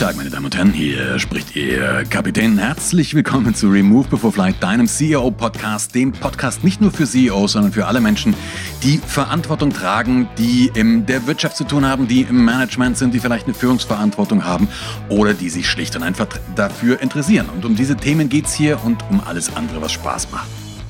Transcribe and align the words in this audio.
Tag, 0.00 0.16
meine 0.16 0.30
Damen 0.30 0.46
und 0.46 0.56
Herren. 0.56 0.72
Hier 0.72 1.18
spricht 1.18 1.54
Ihr 1.54 2.04
Kapitän. 2.08 2.56
Herzlich 2.56 3.14
willkommen 3.14 3.54
zu 3.54 3.68
Remove 3.68 4.08
Before 4.08 4.32
Flight, 4.32 4.62
deinem 4.62 4.86
CEO-Podcast. 4.86 5.94
Dem 5.94 6.12
Podcast 6.12 6.64
nicht 6.64 6.80
nur 6.80 6.90
für 6.90 7.04
CEOs, 7.04 7.52
sondern 7.52 7.70
für 7.70 7.84
alle 7.84 8.00
Menschen, 8.00 8.34
die 8.82 8.96
Verantwortung 8.96 9.74
tragen, 9.74 10.26
die 10.38 10.70
in 10.72 11.04
der 11.04 11.26
Wirtschaft 11.26 11.54
zu 11.54 11.64
tun 11.64 11.84
haben, 11.84 12.08
die 12.08 12.22
im 12.22 12.46
Management 12.46 12.96
sind, 12.96 13.12
die 13.12 13.20
vielleicht 13.20 13.44
eine 13.44 13.52
Führungsverantwortung 13.52 14.42
haben 14.42 14.68
oder 15.10 15.34
die 15.34 15.50
sich 15.50 15.68
schlicht 15.68 15.94
und 15.96 16.02
einfach 16.02 16.28
dafür 16.56 17.02
interessieren. 17.02 17.50
Und 17.50 17.66
um 17.66 17.76
diese 17.76 17.94
Themen 17.94 18.30
geht 18.30 18.46
es 18.46 18.54
hier 18.54 18.82
und 18.82 19.04
um 19.10 19.20
alles 19.20 19.54
andere, 19.54 19.82
was 19.82 19.92
Spaß 19.92 20.30
macht. 20.30 20.48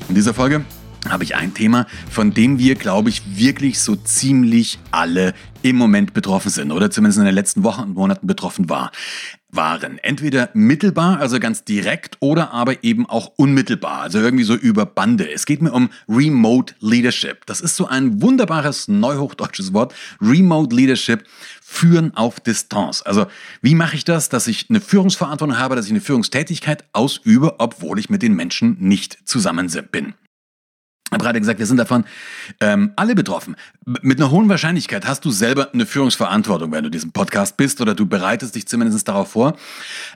In 0.09 0.15
dieser 0.15 0.35
Folge 0.35 0.65
habe 1.09 1.25
ich 1.25 1.35
ein 1.35 1.55
Thema, 1.55 1.87
von 2.11 2.35
dem 2.35 2.59
wir, 2.59 2.75
glaube 2.75 3.09
ich, 3.09 3.23
wirklich 3.37 3.81
so 3.81 3.97
ziemlich 3.97 4.79
alle 4.91 5.35
im 5.63 5.77
Moment 5.77 6.15
betroffen 6.15 6.51
sind 6.51 6.73
oder 6.73 6.91
zumindest 6.91 7.19
in 7.19 7.25
den 7.25 7.35
letzten 7.35 7.65
Wochen 7.65 7.83
und 7.83 7.95
Monaten 7.95 8.27
betroffen 8.27 8.69
war, 8.69 8.93
waren. 9.51 9.99
Entweder 9.99 10.51
mittelbar, 10.55 11.19
also 11.19 11.41
ganz 11.41 11.65
direkt, 11.65 12.17
oder 12.21 12.53
aber 12.53 12.85
eben 12.85 13.07
auch 13.07 13.33
unmittelbar, 13.37 14.01
also 14.01 14.19
irgendwie 14.19 14.45
so 14.45 14.55
über 14.55 14.87
Bande. 14.87 15.31
Es 15.31 15.47
geht 15.47 15.61
mir 15.61 15.73
um 15.73 15.91
Remote 16.09 16.75
Leadership. 16.81 17.45
Das 17.47 17.61
ist 17.61 17.77
so 17.77 17.87
ein 17.87 18.23
wunderbares 18.23 18.89
neuhochdeutsches 18.89 19.73
Wort. 19.73 19.95
Remote 20.21 20.75
Leadership. 20.75 21.25
Führen 21.63 22.17
auf 22.17 22.41
Distanz. 22.41 23.03
Also 23.05 23.27
wie 23.63 23.77
mache 23.77 23.95
ich 23.95 24.05
das, 24.05 24.29
dass 24.29 24.49
ich 24.49 24.69
eine 24.71 24.81
Führungsverantwortung 24.81 25.57
habe, 25.57 25.77
dass 25.77 25.87
ich 25.87 25.93
eine 25.93 26.01
Führungstätigkeit 26.01 26.85
ausübe, 26.93 27.61
obwohl 27.61 28.01
ich 28.01 28.11
mit 28.11 28.23
den 28.23 28.35
Menschen 28.35 28.77
nicht 28.81 29.19
zusammen 29.25 29.71
bin? 29.93 30.15
Ich 31.11 31.15
habe 31.15 31.25
gerade 31.25 31.41
gesagt, 31.41 31.59
wir 31.59 31.67
sind 31.67 31.79
davon 31.79 32.05
ähm, 32.61 32.93
alle 32.95 33.17
betroffen. 33.17 33.57
Mit 33.85 34.21
einer 34.21 34.31
hohen 34.31 34.49
Wahrscheinlichkeit 34.49 35.09
hast 35.09 35.25
du 35.25 35.33
selber 35.33 35.75
eine 35.75 35.85
Führungsverantwortung, 35.85 36.71
wenn 36.71 36.85
du 36.85 36.91
diesen 36.91 37.11
Podcast 37.11 37.57
bist 37.57 37.81
oder 37.81 37.97
du 37.97 38.07
bereitest 38.07 38.55
dich 38.55 38.69
zumindest 38.69 39.09
darauf 39.09 39.33
vor. 39.33 39.57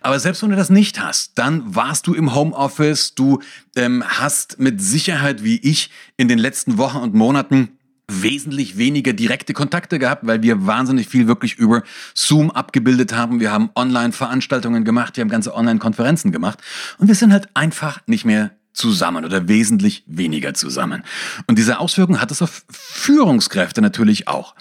Aber 0.03 0.21
selbst 0.21 0.43
wenn 0.45 0.51
du 0.51 0.57
das 0.57 0.71
nicht 0.71 1.01
hast, 1.01 1.37
dann 1.37 1.75
warst 1.75 2.07
du 2.07 2.15
im 2.15 2.33
Homeoffice, 2.33 3.17
du 3.17 3.41
ähm, 3.75 4.05
hast 4.07 4.61
mit 4.61 4.81
Sicherheit 4.81 5.43
wie 5.43 5.57
ich 5.57 5.91
in 6.17 6.29
den 6.29 6.39
letzten 6.39 6.79
Wochen 6.79 6.99
und 6.99 7.13
Monaten 7.13 7.71
wesentlich 8.07 8.79
weniger 8.79 9.13
direkte 9.13 9.53
Kontakte 9.53 9.99
gehabt, 9.99 10.25
weil 10.25 10.43
wir 10.43 10.65
wahnsinnig 10.65 11.09
viel 11.09 11.27
wirklich 11.27 11.57
über 11.57 11.83
Zoom 12.15 12.53
abgebildet 12.53 13.17
haben. 13.17 13.41
Wir 13.41 13.51
haben 13.51 13.71
Online-Veranstaltungen 13.75 14.85
gemacht, 14.85 15.17
wir 15.17 15.23
haben 15.23 15.29
ganze 15.29 15.57
Online-Konferenzen 15.57 16.31
gemacht 16.31 16.61
und 16.99 17.09
wir 17.09 17.17
sind 17.17 17.33
halt 17.33 17.49
einfach 17.55 18.01
nicht 18.07 18.25
mehr 18.25 18.53
zusammen 18.75 19.25
oder 19.25 19.49
wesentlich 19.49 20.05
weniger 20.07 20.53
zusammen. 20.53 21.05
Und 21.47 21.59
diese 21.59 21.79
Auswirkungen 21.79 22.21
hat 22.21 22.31
es 22.31 22.43
auf 22.43 22.65
Führungskräfte 22.71 23.81
natürlich 23.81 24.29
auch. 24.29 24.55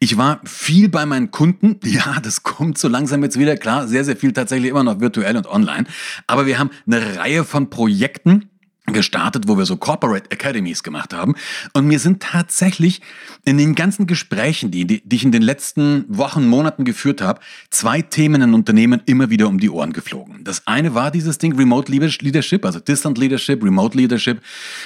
Ich 0.00 0.16
war 0.16 0.40
viel 0.44 0.88
bei 0.88 1.06
meinen 1.06 1.30
Kunden. 1.30 1.78
Ja, 1.98 2.20
das 2.20 2.44
kommt 2.44 2.78
so 2.78 2.86
langsam 2.86 3.24
jetzt 3.24 3.38
wieder. 3.38 3.56
Klar, 3.56 3.88
sehr, 3.88 4.04
sehr 4.04 4.16
viel 4.16 4.32
tatsächlich 4.32 4.70
immer 4.70 4.84
noch 4.84 5.00
virtuell 5.00 5.36
und 5.36 5.46
online. 5.48 5.84
Aber 6.26 6.46
wir 6.46 6.58
haben 6.58 6.70
eine 6.86 7.16
Reihe 7.16 7.44
von 7.44 7.70
Projekten, 7.70 8.50
gestartet, 8.92 9.48
wo 9.48 9.58
wir 9.58 9.66
so 9.66 9.76
Corporate 9.76 10.30
Academies 10.32 10.82
gemacht 10.82 11.14
haben. 11.14 11.34
Und 11.72 11.86
mir 11.86 11.98
sind 11.98 12.22
tatsächlich 12.22 13.00
in 13.44 13.58
den 13.58 13.74
ganzen 13.74 14.06
Gesprächen, 14.06 14.70
die, 14.70 14.86
die, 14.86 15.02
ich 15.10 15.24
in 15.24 15.32
den 15.32 15.42
letzten 15.42 16.04
Wochen, 16.08 16.46
Monaten 16.46 16.84
geführt 16.84 17.20
habe, 17.20 17.40
zwei 17.70 18.02
Themen 18.02 18.42
in 18.42 18.54
Unternehmen 18.54 19.02
immer 19.06 19.30
wieder 19.30 19.48
um 19.48 19.58
die 19.58 19.70
Ohren 19.70 19.92
geflogen. 19.92 20.44
Das 20.44 20.66
eine 20.66 20.94
war 20.94 21.10
dieses 21.10 21.38
Ding 21.38 21.56
Remote 21.56 21.90
Leadership, 21.90 22.64
also 22.64 22.80
Distant 22.80 23.18
Leadership, 23.18 23.62
Remote 23.62 23.96
Leadership, 23.96 24.40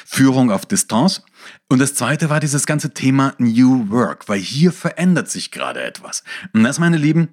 Führung 0.04 0.50
auf 0.50 0.66
Distanz. 0.66 1.22
Und 1.68 1.80
das 1.80 1.94
zweite 1.94 2.30
war 2.30 2.40
dieses 2.40 2.66
ganze 2.66 2.94
Thema 2.94 3.34
New 3.38 3.90
Work, 3.90 4.28
weil 4.28 4.38
hier 4.38 4.72
verändert 4.72 5.30
sich 5.30 5.50
gerade 5.50 5.82
etwas. 5.82 6.22
Und 6.52 6.62
das, 6.62 6.78
meine 6.78 6.96
Lieben, 6.96 7.28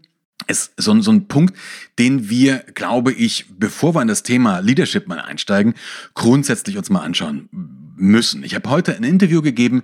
ist 0.48 0.74
so, 0.78 1.00
so 1.02 1.12
ein 1.12 1.28
Punkt, 1.28 1.56
den 1.98 2.30
wir, 2.30 2.60
glaube 2.74 3.12
ich, 3.12 3.46
bevor 3.58 3.96
wir 3.96 4.02
in 4.02 4.08
das 4.08 4.24
Thema 4.24 4.60
Leadership 4.60 5.08
mal 5.08 5.20
einsteigen, 5.20 5.74
grundsätzlich 6.14 6.78
uns 6.78 6.90
mal 6.90 7.02
anschauen 7.02 7.50
müssen. 7.96 8.44
Ich 8.44 8.56
habe 8.56 8.70
heute 8.70 8.96
ein 8.96 9.04
Interview 9.04 9.42
gegeben, 9.42 9.84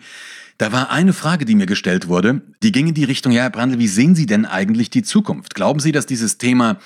da 0.57 0.71
war 0.71 0.89
eine 0.89 1.11
Frage, 1.11 1.43
die 1.43 1.55
mir 1.55 1.65
gestellt 1.65 2.07
wurde, 2.07 2.41
die 2.63 2.71
ging 2.71 2.87
in 2.87 2.93
die 2.93 3.03
Richtung, 3.03 3.33
ja, 3.33 3.43
Herr 3.43 3.49
Brandl, 3.49 3.77
wie 3.77 3.89
sehen 3.89 4.15
Sie 4.15 4.25
denn 4.25 4.45
eigentlich 4.45 4.89
die 4.89 5.03
Zukunft? 5.03 5.53
Glauben 5.53 5.81
Sie, 5.81 5.91
dass 5.91 6.05
dieses 6.05 6.37
Thema 6.37 6.79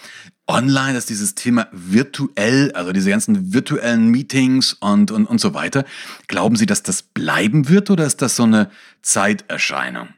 online, 0.47 0.93
dass 0.93 1.05
dieses 1.05 1.35
Thema 1.35 1.67
virtuell, 1.71 2.71
also 2.71 2.91
diese 2.91 3.11
ganzen 3.11 3.53
virtuellen 3.53 4.07
Meetings 4.07 4.73
und, 4.73 5.11
und, 5.11 5.27
und 5.27 5.39
so 5.39 5.53
weiter, 5.53 5.85
glauben 6.27 6.55
Sie, 6.55 6.65
dass 6.65 6.81
das 6.81 7.03
bleiben 7.03 7.69
wird 7.69 7.91
oder 7.91 8.05
ist 8.05 8.23
das 8.23 8.35
so 8.35 8.43
eine 8.43 8.71
Zeiterscheinung? 9.03 10.09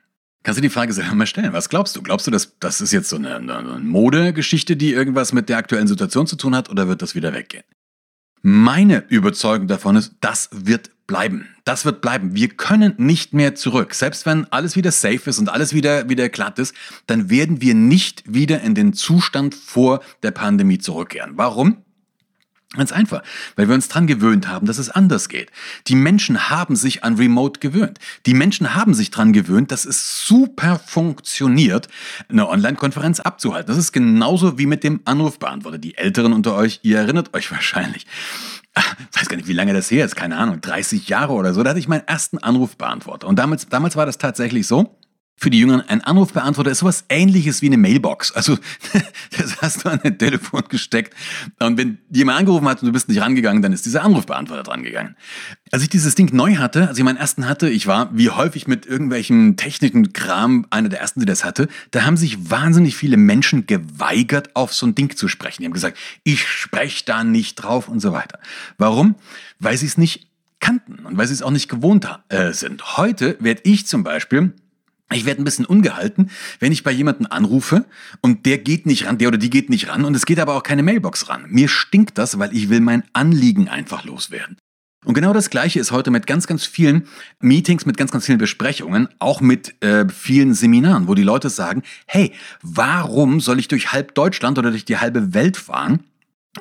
Kannst 0.43 0.57
du 0.57 0.61
die 0.61 0.69
Frage 0.69 0.91
selber 0.91 1.13
mal 1.13 1.27
stellen? 1.27 1.53
Was 1.53 1.69
glaubst 1.69 1.95
du? 1.95 2.01
Glaubst 2.01 2.25
du, 2.25 2.31
dass 2.31 2.57
das 2.59 2.81
ist 2.81 2.91
jetzt 2.91 3.09
so 3.09 3.15
eine, 3.15 3.35
eine 3.35 3.79
Modegeschichte, 3.79 4.75
die 4.75 4.91
irgendwas 4.91 5.33
mit 5.33 5.49
der 5.49 5.57
aktuellen 5.57 5.87
Situation 5.87 6.25
zu 6.25 6.35
tun 6.35 6.55
hat, 6.55 6.69
oder 6.69 6.87
wird 6.87 7.01
das 7.01 7.13
wieder 7.13 7.33
weggehen? 7.33 7.63
Meine 8.41 9.05
Überzeugung 9.09 9.67
davon 9.67 9.95
ist, 9.95 10.15
das 10.19 10.49
wird 10.51 10.89
bleiben. 11.05 11.47
Das 11.63 11.85
wird 11.85 12.01
bleiben. 12.01 12.33
Wir 12.33 12.49
können 12.49 12.95
nicht 12.97 13.33
mehr 13.33 13.53
zurück. 13.53 13.93
Selbst 13.93 14.25
wenn 14.25 14.51
alles 14.51 14.75
wieder 14.75 14.91
safe 14.91 15.29
ist 15.29 15.37
und 15.37 15.49
alles 15.49 15.73
wieder, 15.73 16.09
wieder 16.09 16.27
glatt 16.29 16.57
ist, 16.57 16.73
dann 17.05 17.29
werden 17.29 17.61
wir 17.61 17.75
nicht 17.75 18.23
wieder 18.25 18.61
in 18.61 18.73
den 18.73 18.93
Zustand 18.93 19.53
vor 19.53 20.01
der 20.23 20.31
Pandemie 20.31 20.79
zurückkehren. 20.79 21.33
Warum? 21.35 21.83
Ganz 22.77 22.93
einfach, 22.93 23.21
weil 23.57 23.67
wir 23.67 23.75
uns 23.75 23.89
dran 23.89 24.07
gewöhnt 24.07 24.47
haben, 24.47 24.65
dass 24.65 24.77
es 24.77 24.89
anders 24.89 25.27
geht. 25.27 25.51
Die 25.87 25.95
Menschen 25.95 26.49
haben 26.49 26.77
sich 26.77 27.03
an 27.03 27.15
Remote 27.15 27.59
gewöhnt. 27.59 27.99
Die 28.25 28.33
Menschen 28.33 28.73
haben 28.73 28.93
sich 28.93 29.11
dran 29.11 29.33
gewöhnt, 29.33 29.73
dass 29.73 29.83
es 29.83 30.25
super 30.25 30.79
funktioniert, 30.79 31.89
eine 32.29 32.47
Online-Konferenz 32.47 33.19
abzuhalten. 33.19 33.67
Das 33.67 33.77
ist 33.77 33.91
genauso 33.91 34.57
wie 34.57 34.67
mit 34.67 34.85
dem 34.85 35.01
Anrufbeantworter. 35.03 35.79
Die 35.79 35.97
Älteren 35.97 36.31
unter 36.31 36.55
euch, 36.55 36.79
ihr 36.83 36.99
erinnert 36.99 37.33
euch 37.33 37.51
wahrscheinlich. 37.51 38.07
Ich 38.73 39.19
weiß 39.19 39.27
gar 39.27 39.35
nicht, 39.35 39.49
wie 39.49 39.53
lange 39.53 39.73
das 39.73 39.91
her 39.91 40.05
ist, 40.05 40.15
keine 40.15 40.37
Ahnung, 40.37 40.61
30 40.61 41.09
Jahre 41.09 41.33
oder 41.33 41.53
so. 41.53 41.61
Da 41.63 41.71
hatte 41.71 41.79
ich 41.79 41.89
meinen 41.89 42.07
ersten 42.07 42.37
Anrufbeantworter. 42.37 43.27
Und 43.27 43.37
damals, 43.37 43.67
damals 43.67 43.97
war 43.97 44.05
das 44.05 44.17
tatsächlich 44.17 44.65
so, 44.65 44.97
für 45.41 45.49
die 45.49 45.59
Jüngeren, 45.59 45.81
ein 45.81 46.01
Anrufbeantworter 46.01 46.69
ist 46.69 46.79
sowas 46.79 47.05
ähnliches 47.09 47.63
wie 47.63 47.65
eine 47.65 47.77
Mailbox. 47.77 48.31
Also 48.31 48.57
das 49.37 49.59
hast 49.61 49.83
du 49.83 49.89
an 49.89 49.99
ein 50.03 50.19
Telefon 50.19 50.61
gesteckt 50.69 51.15
und 51.59 51.77
wenn 51.77 51.97
jemand 52.11 52.37
angerufen 52.37 52.67
hat 52.67 52.81
und 52.81 52.87
du 52.87 52.93
bist 52.93 53.09
nicht 53.09 53.19
rangegangen, 53.21 53.63
dann 53.63 53.73
ist 53.73 53.85
dieser 53.85 54.03
Anrufbeantworter 54.03 54.61
dran 54.61 54.83
gegangen. 54.83 55.15
Als 55.71 55.81
ich 55.81 55.89
dieses 55.89 56.13
Ding 56.13 56.35
neu 56.35 56.57
hatte, 56.57 56.87
als 56.87 56.97
ich 56.97 57.03
meinen 57.03 57.17
ersten 57.17 57.49
hatte, 57.49 57.69
ich 57.69 57.87
war 57.87 58.15
wie 58.15 58.29
häufig 58.29 58.67
mit 58.67 58.85
irgendwelchen 58.85 59.57
technischen 59.57 60.13
Kram 60.13 60.67
einer 60.69 60.89
der 60.89 61.01
ersten, 61.01 61.21
die 61.21 61.25
das 61.25 61.43
hatte, 61.43 61.67
da 61.89 62.03
haben 62.03 62.17
sich 62.17 62.51
wahnsinnig 62.51 62.95
viele 62.95 63.17
Menschen 63.17 63.65
geweigert, 63.65 64.55
auf 64.55 64.73
so 64.73 64.85
ein 64.85 64.93
Ding 64.93 65.15
zu 65.15 65.27
sprechen. 65.27 65.63
Die 65.63 65.65
haben 65.65 65.73
gesagt, 65.73 65.97
ich 66.23 66.47
spreche 66.47 67.03
da 67.05 67.23
nicht 67.23 67.55
drauf 67.55 67.87
und 67.87 67.99
so 67.99 68.13
weiter. 68.13 68.39
Warum? 68.77 69.15
Weil 69.59 69.75
sie 69.77 69.87
es 69.87 69.97
nicht 69.97 70.27
kannten 70.59 71.05
und 71.05 71.17
weil 71.17 71.27
sie 71.27 71.33
es 71.33 71.41
auch 71.41 71.51
nicht 71.51 71.67
gewohnt 71.67 72.07
äh, 72.29 72.53
sind. 72.53 72.97
Heute 72.97 73.37
werde 73.39 73.61
ich 73.63 73.87
zum 73.87 74.03
Beispiel 74.03 74.53
ich 75.13 75.25
werde 75.25 75.41
ein 75.41 75.45
bisschen 75.45 75.65
ungehalten, 75.65 76.29
wenn 76.59 76.71
ich 76.71 76.83
bei 76.83 76.91
jemandem 76.91 77.27
anrufe 77.29 77.85
und 78.21 78.45
der 78.45 78.57
geht 78.57 78.85
nicht 78.85 79.05
ran, 79.05 79.17
der 79.17 79.29
oder 79.29 79.37
die 79.37 79.49
geht 79.49 79.69
nicht 79.69 79.89
ran 79.89 80.05
und 80.05 80.15
es 80.15 80.25
geht 80.25 80.39
aber 80.39 80.55
auch 80.55 80.63
keine 80.63 80.83
Mailbox 80.83 81.29
ran. 81.29 81.45
Mir 81.47 81.67
stinkt 81.67 82.17
das, 82.17 82.39
weil 82.39 82.55
ich 82.55 82.69
will 82.69 82.81
mein 82.81 83.03
Anliegen 83.13 83.67
einfach 83.67 84.03
loswerden. 84.05 84.57
Und 85.03 85.15
genau 85.15 85.33
das 85.33 85.49
Gleiche 85.49 85.79
ist 85.79 85.91
heute 85.91 86.11
mit 86.11 86.27
ganz, 86.27 86.45
ganz 86.45 86.65
vielen 86.65 87.07
Meetings, 87.39 87.87
mit 87.87 87.97
ganz, 87.97 88.11
ganz 88.11 88.27
vielen 88.27 88.37
Besprechungen, 88.37 89.09
auch 89.17 89.41
mit 89.41 89.81
äh, 89.81 90.07
vielen 90.07 90.53
Seminaren, 90.53 91.07
wo 91.07 91.15
die 91.15 91.23
Leute 91.23 91.49
sagen, 91.49 91.81
hey, 92.05 92.33
warum 92.61 93.39
soll 93.39 93.57
ich 93.57 93.67
durch 93.67 93.91
halb 93.91 94.13
Deutschland 94.13 94.59
oder 94.59 94.69
durch 94.69 94.85
die 94.85 94.97
halbe 94.97 95.33
Welt 95.33 95.57
fahren, 95.57 96.03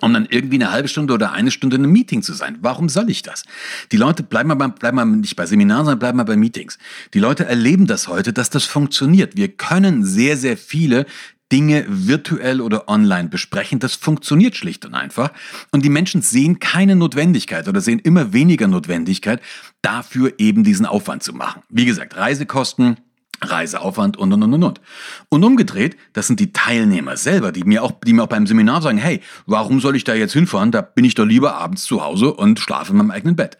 um 0.01 0.13
dann 0.15 0.27
irgendwie 0.31 0.57
eine 0.57 0.71
halbe 0.71 0.89
Stunde 0.89 1.13
oder 1.13 1.33
eine 1.33 1.51
Stunde 1.51 1.77
in 1.77 1.83
einem 1.83 1.93
Meeting 1.93 2.23
zu 2.23 2.33
sein. 2.33 2.59
Warum 2.61 2.89
soll 2.89 3.11
ich 3.11 3.23
das? 3.23 3.43
Die 3.91 3.97
Leute 3.97 4.23
bleiben 4.23 4.49
mal, 4.49 4.69
bleiben 4.69 4.97
mal 4.97 5.05
nicht 5.05 5.35
bei 5.35 5.47
Seminaren, 5.47 5.85
sondern 5.85 5.99
bleiben 5.99 6.17
mal 6.17 6.25
bei 6.25 6.37
Meetings. 6.37 6.79
Die 7.13 7.19
Leute 7.19 7.47
erleben 7.47 7.87
das 7.87 8.07
heute, 8.07 8.33
dass 8.33 8.51
das 8.51 8.65
funktioniert. 8.65 9.37
Wir 9.37 9.49
können 9.49 10.05
sehr, 10.05 10.37
sehr 10.37 10.57
viele 10.57 11.07
Dinge 11.51 11.85
virtuell 11.89 12.61
oder 12.61 12.89
online 12.89 13.29
besprechen. 13.29 13.81
Das 13.81 13.95
funktioniert 13.97 14.57
schlicht 14.57 14.87
und 14.87 14.95
einfach. 14.95 15.33
Und 15.73 15.85
die 15.85 15.89
Menschen 15.89 16.23
sehen 16.23 16.61
keine 16.61 16.95
Notwendigkeit 16.95 17.67
oder 17.67 17.81
sehen 17.81 17.99
immer 17.99 18.33
weniger 18.33 18.69
Notwendigkeit, 18.69 19.41
dafür 19.83 20.35
eben 20.39 20.63
diesen 20.63 20.87
Aufwand 20.87 21.25
zu 21.25 21.33
machen. 21.33 21.63
Wie 21.69 21.87
gesagt, 21.87 22.17
Reisekosten, 22.17 22.99
Reiseaufwand 23.43 24.17
und 24.17 24.33
und 24.33 24.43
und 24.43 24.55
und 24.55 24.63
und. 24.63 24.81
Und 25.29 25.45
umgedreht, 25.45 25.97
das 26.13 26.27
sind 26.27 26.41
die 26.41 26.53
Teilnehmer 26.53 27.17
selber, 27.17 27.53
die 27.53 27.65
mir 27.65 27.83
auch, 27.83 27.93
die 28.05 28.13
mir 28.13 28.25
auch 28.25 28.29
beim 28.29 28.47
Seminar 28.47 28.83
sagen, 28.83 28.99
hey, 28.99 29.21
warum 29.47 29.81
soll 29.81 29.97
ich 29.97 30.05
da 30.05 30.15
jetzt 30.15 30.33
hinfahren? 30.33 30.73
Da 30.73 30.83
bin 30.83 31.05
ich 31.05 31.15
doch 31.15 31.25
lieber 31.25 31.57
abends 31.57 31.85
zu 31.85 32.03
Hause 32.03 32.33
und 32.33 32.61
schlafe 32.61 32.93
in 32.93 32.99
meinem 32.99 33.11
eigenen 33.11 33.37
Bett. 33.37 33.59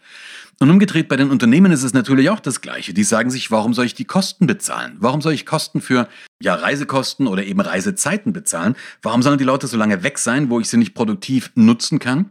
Und 0.61 0.69
umgedreht 0.69 1.07
bei 1.07 1.15
den 1.15 1.31
Unternehmen 1.31 1.71
ist 1.71 1.81
es 1.81 1.93
natürlich 1.93 2.29
auch 2.29 2.39
das 2.39 2.61
Gleiche. 2.61 2.93
Die 2.93 3.03
sagen 3.03 3.31
sich, 3.31 3.49
warum 3.49 3.73
soll 3.73 3.85
ich 3.85 3.95
die 3.95 4.05
Kosten 4.05 4.45
bezahlen? 4.45 4.95
Warum 4.99 5.19
soll 5.19 5.33
ich 5.33 5.47
Kosten 5.47 5.81
für 5.81 6.07
ja, 6.39 6.53
Reisekosten 6.53 7.25
oder 7.25 7.43
eben 7.43 7.59
Reisezeiten 7.59 8.31
bezahlen? 8.31 8.75
Warum 9.01 9.23
sollen 9.23 9.39
die 9.39 9.43
Leute 9.43 9.65
so 9.65 9.75
lange 9.75 10.03
weg 10.03 10.19
sein, 10.19 10.51
wo 10.51 10.59
ich 10.59 10.69
sie 10.69 10.77
nicht 10.77 10.93
produktiv 10.93 11.51
nutzen 11.55 11.97
kann? 11.97 12.29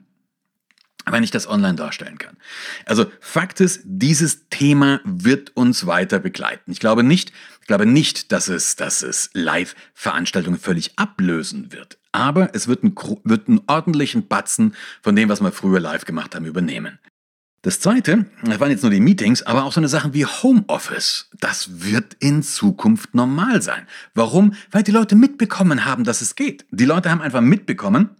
Wenn 1.06 1.22
ich 1.22 1.30
das 1.30 1.48
online 1.48 1.74
darstellen 1.74 2.18
kann. 2.18 2.36
Also 2.86 3.06
Fakt 3.20 3.60
ist, 3.60 3.80
dieses 3.84 4.48
Thema 4.48 5.00
wird 5.04 5.56
uns 5.56 5.86
weiter 5.86 6.18
begleiten. 6.18 6.70
Ich 6.72 6.80
glaube 6.80 7.02
nicht, 7.02 7.32
ich 7.60 7.66
glaube 7.66 7.86
nicht, 7.86 8.32
dass 8.32 8.48
es, 8.48 8.76
dass 8.76 9.02
es 9.02 9.30
Live-Veranstaltungen 9.32 10.58
völlig 10.58 10.98
ablösen 10.98 11.72
wird. 11.72 11.98
Aber 12.12 12.54
es 12.54 12.66
wird, 12.66 12.82
ein, 12.82 12.94
wird 13.24 13.48
einen 13.48 13.60
ordentlichen 13.66 14.26
Batzen 14.26 14.74
von 15.02 15.14
dem, 15.14 15.28
was 15.28 15.40
wir 15.40 15.52
früher 15.52 15.80
live 15.80 16.04
gemacht 16.04 16.34
haben, 16.34 16.44
übernehmen. 16.44 16.98
Das 17.62 17.78
zweite, 17.78 18.24
das 18.42 18.58
waren 18.58 18.70
jetzt 18.70 18.82
nur 18.82 18.90
die 18.90 19.00
Meetings, 19.00 19.42
aber 19.42 19.64
auch 19.64 19.72
so 19.72 19.80
eine 19.80 19.88
Sache 19.88 20.14
wie 20.14 20.24
Homeoffice. 20.24 21.28
Das 21.40 21.82
wird 21.82 22.16
in 22.18 22.42
Zukunft 22.42 23.14
normal 23.14 23.60
sein. 23.60 23.86
Warum? 24.14 24.54
Weil 24.70 24.82
die 24.82 24.92
Leute 24.92 25.14
mitbekommen 25.14 25.84
haben, 25.84 26.04
dass 26.04 26.22
es 26.22 26.36
geht. 26.36 26.64
Die 26.70 26.86
Leute 26.86 27.10
haben 27.10 27.20
einfach 27.20 27.42
mitbekommen, 27.42 28.16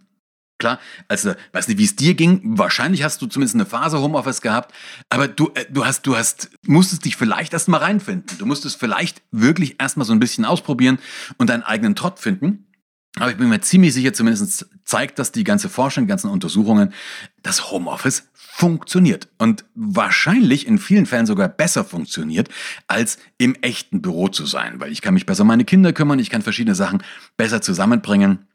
Klar, 0.61 0.79
also 1.07 1.33
weiß 1.53 1.69
nicht, 1.69 1.79
wie 1.79 1.85
es 1.85 1.95
dir 1.95 2.13
ging. 2.13 2.39
Wahrscheinlich 2.43 3.01
hast 3.01 3.19
du 3.19 3.25
zumindest 3.25 3.55
eine 3.55 3.65
Phase 3.65 3.99
Homeoffice 3.99 4.41
gehabt, 4.41 4.75
aber 5.09 5.27
du, 5.27 5.49
äh, 5.55 5.65
du 5.71 5.87
hast, 5.87 6.03
du 6.03 6.15
hast, 6.15 6.51
musstest 6.67 7.03
dich 7.03 7.15
vielleicht 7.15 7.53
erst 7.53 7.67
mal 7.67 7.79
reinfinden. 7.79 8.37
Du 8.37 8.45
musstest 8.45 8.79
vielleicht 8.79 9.23
wirklich 9.31 9.77
erst 9.79 9.97
mal 9.97 10.05
so 10.05 10.13
ein 10.13 10.19
bisschen 10.19 10.45
ausprobieren 10.45 10.99
und 11.39 11.49
deinen 11.49 11.63
eigenen 11.63 11.95
Trott 11.95 12.19
finden. 12.19 12.67
Aber 13.15 13.31
ich 13.31 13.37
bin 13.37 13.49
mir 13.49 13.59
ziemlich 13.59 13.95
sicher, 13.95 14.13
zumindest 14.13 14.67
zeigt 14.85 15.17
das 15.17 15.31
die 15.31 15.43
ganze 15.43 15.67
Forschung, 15.67 16.03
die 16.03 16.09
ganzen 16.09 16.29
Untersuchungen, 16.29 16.93
dass 17.41 17.71
Homeoffice 17.71 18.29
funktioniert 18.33 19.29
und 19.39 19.65
wahrscheinlich 19.73 20.67
in 20.67 20.77
vielen 20.77 21.07
Fällen 21.07 21.25
sogar 21.25 21.49
besser 21.49 21.83
funktioniert, 21.83 22.49
als 22.85 23.17
im 23.39 23.55
echten 23.55 24.03
Büro 24.03 24.27
zu 24.27 24.45
sein, 24.45 24.79
weil 24.79 24.91
ich 24.91 25.01
kann 25.01 25.15
mich 25.15 25.25
besser 25.25 25.41
um 25.41 25.47
meine 25.47 25.65
Kinder 25.65 25.91
kümmern, 25.91 26.19
ich 26.19 26.29
kann 26.29 26.43
verschiedene 26.43 26.75
Sachen 26.75 27.01
besser 27.35 27.63
zusammenbringen. 27.63 28.45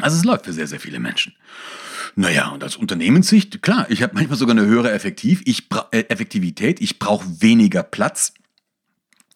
Also 0.00 0.18
es 0.18 0.24
läuft 0.24 0.44
für 0.44 0.52
sehr, 0.52 0.66
sehr 0.66 0.80
viele 0.80 0.98
Menschen. 0.98 1.34
Naja, 2.14 2.48
und 2.48 2.62
als 2.62 2.76
Unternehmenssicht, 2.76 3.62
klar, 3.62 3.86
ich 3.90 4.02
habe 4.02 4.14
manchmal 4.14 4.38
sogar 4.38 4.56
eine 4.56 4.66
höhere 4.66 4.90
Effektiv, 4.92 5.42
ich 5.44 5.68
äh, 5.90 6.04
Effektivität, 6.08 6.80
ich 6.80 6.98
brauche 6.98 7.26
weniger 7.40 7.82
Platz, 7.82 8.32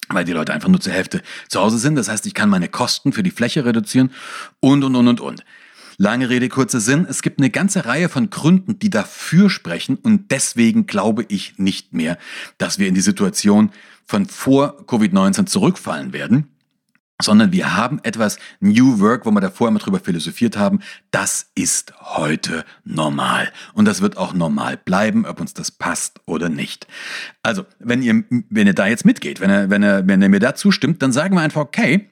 weil 0.09 0.25
die 0.25 0.33
Leute 0.33 0.53
einfach 0.53 0.69
nur 0.69 0.79
zur 0.79 0.93
Hälfte 0.93 1.21
zu 1.47 1.59
Hause 1.59 1.77
sind. 1.77 1.95
Das 1.95 2.09
heißt, 2.09 2.25
ich 2.25 2.33
kann 2.33 2.49
meine 2.49 2.69
Kosten 2.69 3.13
für 3.13 3.23
die 3.23 3.31
Fläche 3.31 3.65
reduzieren 3.65 4.11
und, 4.59 4.83
und, 4.83 4.95
und, 4.95 5.07
und, 5.07 5.21
und. 5.21 5.45
Lange 5.97 6.29
Rede, 6.29 6.49
kurzer 6.49 6.79
Sinn. 6.79 7.05
Es 7.07 7.21
gibt 7.21 7.39
eine 7.39 7.51
ganze 7.51 7.85
Reihe 7.85 8.09
von 8.09 8.31
Gründen, 8.31 8.79
die 8.79 8.89
dafür 8.89 9.49
sprechen 9.49 9.97
und 10.01 10.31
deswegen 10.31 10.87
glaube 10.87 11.25
ich 11.27 11.59
nicht 11.59 11.93
mehr, 11.93 12.17
dass 12.57 12.79
wir 12.79 12.87
in 12.87 12.95
die 12.95 13.01
Situation 13.01 13.71
von 14.05 14.25
vor 14.25 14.83
Covid-19 14.87 15.45
zurückfallen 15.45 16.13
werden 16.13 16.50
sondern 17.21 17.51
wir 17.51 17.75
haben 17.75 17.99
etwas 18.03 18.37
New 18.59 18.99
Work, 18.99 19.25
wo 19.25 19.31
wir 19.31 19.41
davor 19.41 19.67
immer 19.67 19.79
drüber 19.79 19.99
philosophiert 19.99 20.57
haben. 20.57 20.79
Das 21.11 21.47
ist 21.55 21.93
heute 22.01 22.65
normal. 22.83 23.51
Und 23.73 23.85
das 23.85 24.01
wird 24.01 24.17
auch 24.17 24.33
normal 24.33 24.77
bleiben, 24.77 25.25
ob 25.25 25.39
uns 25.39 25.53
das 25.53 25.71
passt 25.71 26.19
oder 26.25 26.49
nicht. 26.49 26.87
Also, 27.43 27.65
wenn 27.79 28.01
ihr, 28.01 28.23
wenn 28.49 28.67
ihr 28.67 28.73
da 28.73 28.87
jetzt 28.87 29.05
mitgeht, 29.05 29.39
wenn 29.39 29.49
ihr, 29.49 29.69
wenn 29.69 29.83
ihr, 29.83 30.03
wenn 30.07 30.21
ihr 30.21 30.29
mir 30.29 30.39
da 30.39 30.55
zustimmt, 30.55 31.01
dann 31.01 31.11
sagen 31.11 31.35
wir 31.35 31.41
einfach, 31.41 31.61
okay, 31.61 32.09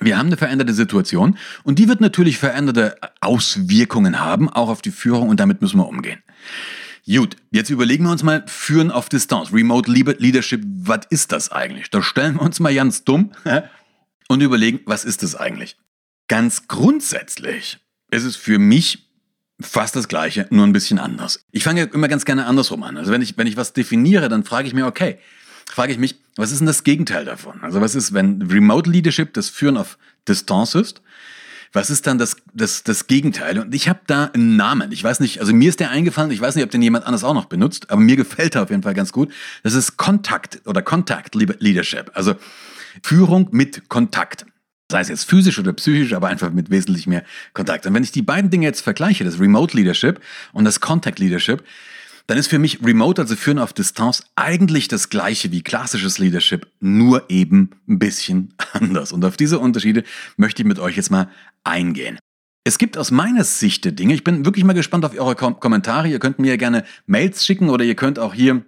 wir 0.00 0.18
haben 0.18 0.26
eine 0.26 0.36
veränderte 0.36 0.72
Situation 0.72 1.36
und 1.64 1.78
die 1.78 1.88
wird 1.88 2.00
natürlich 2.00 2.38
veränderte 2.38 2.96
Auswirkungen 3.20 4.20
haben, 4.20 4.48
auch 4.48 4.68
auf 4.68 4.82
die 4.82 4.90
Führung 4.90 5.28
und 5.28 5.38
damit 5.38 5.60
müssen 5.60 5.78
wir 5.78 5.88
umgehen. 5.88 6.22
Gut, 7.06 7.36
jetzt 7.50 7.70
überlegen 7.70 8.04
wir 8.04 8.12
uns 8.12 8.22
mal, 8.22 8.44
führen 8.46 8.92
auf 8.92 9.08
Distanz, 9.08 9.52
Remote 9.52 9.90
Leadership, 9.90 10.62
was 10.64 11.00
ist 11.10 11.32
das 11.32 11.50
eigentlich? 11.50 11.90
Da 11.90 12.00
stellen 12.00 12.36
wir 12.36 12.42
uns 12.42 12.60
mal 12.60 12.74
ganz 12.74 13.02
dumm 13.02 13.32
und 14.32 14.40
überlegen, 14.40 14.80
was 14.86 15.04
ist 15.04 15.22
das 15.22 15.34
eigentlich? 15.34 15.76
Ganz 16.28 16.68
grundsätzlich 16.68 17.78
ist 18.10 18.24
es 18.24 18.36
für 18.36 18.58
mich 18.58 19.06
fast 19.60 19.96
das 19.96 20.08
Gleiche, 20.08 20.46
nur 20.50 20.66
ein 20.66 20.72
bisschen 20.72 20.98
anders. 20.98 21.44
Ich 21.52 21.64
fange 21.64 21.84
immer 21.84 22.08
ganz 22.08 22.24
gerne 22.24 22.46
andersrum 22.46 22.82
an. 22.82 22.96
Also 22.96 23.12
wenn 23.12 23.22
ich, 23.22 23.36
wenn 23.36 23.46
ich 23.46 23.56
was 23.56 23.72
definiere, 23.72 24.28
dann 24.28 24.44
frage 24.44 24.66
ich 24.66 24.74
mir, 24.74 24.86
okay, 24.86 25.18
frage 25.66 25.92
ich 25.92 25.98
mich, 25.98 26.16
was 26.36 26.50
ist 26.52 26.58
denn 26.58 26.66
das 26.66 26.84
Gegenteil 26.84 27.24
davon? 27.24 27.60
Also 27.62 27.80
was 27.80 27.94
ist, 27.94 28.12
wenn 28.12 28.42
Remote 28.42 28.90
Leadership 28.90 29.34
das 29.34 29.48
Führen 29.48 29.76
auf 29.76 29.98
Distanz 30.28 30.74
ist? 30.74 31.02
Was 31.74 31.88
ist 31.88 32.06
dann 32.06 32.18
das, 32.18 32.36
das, 32.52 32.82
das 32.82 33.06
Gegenteil? 33.06 33.58
Und 33.58 33.74
ich 33.74 33.88
habe 33.88 34.00
da 34.06 34.26
einen 34.26 34.56
Namen. 34.56 34.92
Ich 34.92 35.02
weiß 35.02 35.20
nicht, 35.20 35.40
also 35.40 35.54
mir 35.54 35.70
ist 35.70 35.80
der 35.80 35.90
eingefallen, 35.90 36.30
ich 36.30 36.40
weiß 36.40 36.54
nicht, 36.54 36.64
ob 36.64 36.70
den 36.70 36.82
jemand 36.82 37.06
anders 37.06 37.24
auch 37.24 37.32
noch 37.32 37.46
benutzt, 37.46 37.90
aber 37.90 38.00
mir 38.00 38.16
gefällt 38.16 38.56
er 38.56 38.64
auf 38.64 38.70
jeden 38.70 38.82
Fall 38.82 38.92
ganz 38.92 39.10
gut. 39.10 39.32
Das 39.62 39.72
ist 39.72 39.96
Kontakt 39.96 40.60
oder 40.66 40.82
Contact 40.82 41.34
Leadership. 41.34 42.10
Also 42.12 42.34
Führung 43.02 43.48
mit 43.50 43.88
Kontakt. 43.88 44.46
Sei 44.90 45.00
es 45.00 45.08
jetzt 45.08 45.28
physisch 45.28 45.58
oder 45.58 45.72
psychisch, 45.72 46.12
aber 46.12 46.28
einfach 46.28 46.52
mit 46.52 46.70
wesentlich 46.70 47.06
mehr 47.06 47.24
Kontakt. 47.54 47.86
Und 47.86 47.94
wenn 47.94 48.02
ich 48.02 48.12
die 48.12 48.22
beiden 48.22 48.50
Dinge 48.50 48.66
jetzt 48.66 48.82
vergleiche, 48.82 49.24
das 49.24 49.40
Remote 49.40 49.76
Leadership 49.76 50.20
und 50.52 50.64
das 50.64 50.80
Contact 50.80 51.18
Leadership, 51.18 51.64
dann 52.26 52.38
ist 52.38 52.48
für 52.48 52.58
mich 52.58 52.84
Remote, 52.84 53.20
also 53.20 53.36
Führen 53.36 53.58
auf 53.58 53.72
Distanz, 53.72 54.24
eigentlich 54.36 54.88
das 54.88 55.08
gleiche 55.08 55.50
wie 55.50 55.62
klassisches 55.62 56.18
Leadership, 56.18 56.66
nur 56.80 57.28
eben 57.30 57.70
ein 57.88 57.98
bisschen 57.98 58.54
anders. 58.72 59.12
Und 59.12 59.24
auf 59.24 59.36
diese 59.36 59.58
Unterschiede 59.58 60.04
möchte 60.36 60.62
ich 60.62 60.68
mit 60.68 60.78
euch 60.78 60.96
jetzt 60.96 61.10
mal 61.10 61.28
eingehen. 61.64 62.18
Es 62.64 62.78
gibt 62.78 62.96
aus 62.96 63.10
meiner 63.10 63.42
Sicht 63.42 63.98
Dinge, 63.98 64.14
ich 64.14 64.22
bin 64.22 64.44
wirklich 64.44 64.64
mal 64.64 64.72
gespannt 64.72 65.04
auf 65.04 65.18
eure 65.18 65.34
Kom 65.34 65.58
Kommentare. 65.58 66.08
Ihr 66.08 66.20
könnt 66.20 66.38
mir 66.38 66.56
gerne 66.58 66.84
Mails 67.06 67.44
schicken 67.44 67.70
oder 67.70 67.84
ihr 67.84 67.96
könnt 67.96 68.20
auch 68.20 68.34
hier 68.34 68.62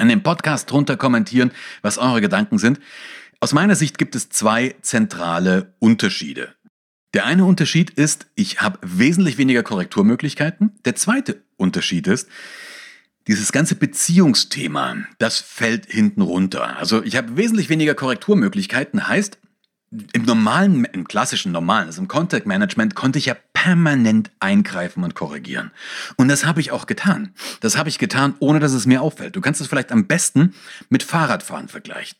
in 0.00 0.08
dem 0.08 0.22
Podcast 0.22 0.70
drunter 0.70 0.96
kommentieren, 0.96 1.52
was 1.82 1.98
eure 1.98 2.20
Gedanken 2.20 2.58
sind. 2.58 2.80
Aus 3.40 3.52
meiner 3.52 3.76
Sicht 3.76 3.98
gibt 3.98 4.14
es 4.16 4.28
zwei 4.28 4.74
zentrale 4.80 5.74
Unterschiede. 5.78 6.54
Der 7.12 7.26
eine 7.26 7.44
Unterschied 7.44 7.90
ist, 7.90 8.26
ich 8.34 8.60
habe 8.60 8.78
wesentlich 8.82 9.38
weniger 9.38 9.62
Korrekturmöglichkeiten. 9.62 10.72
Der 10.84 10.96
zweite 10.96 11.42
Unterschied 11.56 12.06
ist, 12.08 12.28
dieses 13.26 13.52
ganze 13.52 13.76
Beziehungsthema, 13.76 14.96
das 15.18 15.40
fällt 15.40 15.86
hinten 15.86 16.22
runter. 16.22 16.76
Also 16.76 17.02
ich 17.04 17.16
habe 17.16 17.36
wesentlich 17.36 17.68
weniger 17.68 17.94
Korrekturmöglichkeiten, 17.94 19.08
heißt, 19.08 19.38
im 20.12 20.22
normalen, 20.22 20.84
im 20.86 21.06
klassischen 21.06 21.52
normalen, 21.52 21.86
also 21.86 22.00
im 22.00 22.08
Contact 22.08 22.46
Management 22.46 22.94
konnte 22.94 23.18
ich 23.18 23.26
ja 23.26 23.36
permanent 23.52 24.30
eingreifen 24.40 25.04
und 25.04 25.14
korrigieren. 25.14 25.70
Und 26.16 26.28
das 26.28 26.44
habe 26.44 26.60
ich 26.60 26.72
auch 26.72 26.86
getan. 26.86 27.32
Das 27.60 27.76
habe 27.76 27.88
ich 27.88 27.98
getan, 27.98 28.34
ohne 28.40 28.60
dass 28.60 28.72
es 28.72 28.86
mir 28.86 29.02
auffällt. 29.02 29.36
Du 29.36 29.40
kannst 29.40 29.60
es 29.60 29.68
vielleicht 29.68 29.92
am 29.92 30.06
besten 30.06 30.54
mit 30.88 31.02
Fahrradfahren 31.02 31.68
vergleichen. 31.68 32.18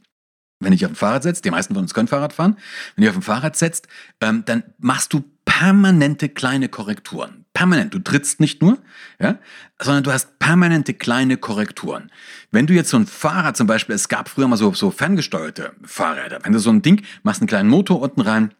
Wenn 0.61 0.73
ich 0.73 0.85
auf 0.85 0.93
dem 0.93 0.97
Fahrrad 0.97 1.23
setzt, 1.23 1.45
die 1.45 1.51
meisten 1.51 1.75
von 1.75 1.83
uns 1.83 1.95
können 1.95 2.09
Fahrrad 2.09 2.33
fahren, 2.33 2.57
wenn 2.97 3.03
du 3.03 3.11
auf 3.11 3.17
dem 3.17 3.23
Fahrrad 3.23 3.57
setzt, 3.57 3.89
ähm, 4.21 4.45
dann 4.47 4.63
machst 4.79 5.13
du 5.13 5.25
permanente 5.45 6.29
kleine 6.29 6.69
Korrekturen. 6.69 7.44
Permanent. 7.55 7.95
Du 7.95 8.01
trittst 8.01 8.41
nicht 8.41 8.61
nur, 8.61 8.79
ja, 9.21 9.39
sondern 9.81 10.03
du 10.03 10.13
hast 10.13 10.39
permanente 10.39 10.93
kleine 10.93 11.37
Korrekturen. 11.37 12.11
Wenn 12.51 12.67
du 12.67 12.75
jetzt 12.75 12.91
so 12.91 12.99
ein 12.99 13.07
Fahrrad 13.07 13.57
zum 13.57 13.67
Beispiel, 13.67 13.95
es 13.95 14.09
gab 14.09 14.29
früher 14.29 14.49
mal 14.49 14.57
so, 14.57 14.75
so 14.75 14.91
ferngesteuerte 14.91 15.73
Fahrräder. 15.85 16.41
Wenn 16.43 16.53
du 16.53 16.59
so 16.59 16.71
ein 16.71 16.83
Ding 16.83 17.03
machst, 17.23 17.41
einen 17.41 17.49
kleinen 17.49 17.71
Motor 17.71 18.03
unten 18.03 18.21
rein, 18.21 18.53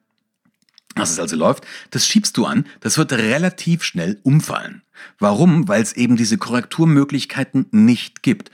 dass 0.95 1.11
es 1.11 1.19
also 1.19 1.35
läuft, 1.35 1.67
das 1.91 2.07
schiebst 2.07 2.37
du 2.37 2.47
an, 2.47 2.67
das 2.81 2.97
wird 2.97 3.13
relativ 3.13 3.83
schnell 3.83 4.21
umfallen. 4.23 4.83
Warum? 5.19 5.67
Weil 5.67 5.83
es 5.83 5.95
eben 5.95 6.17
diese 6.17 6.39
Korrekturmöglichkeiten 6.39 7.67
nicht 7.73 8.23
gibt. 8.23 8.53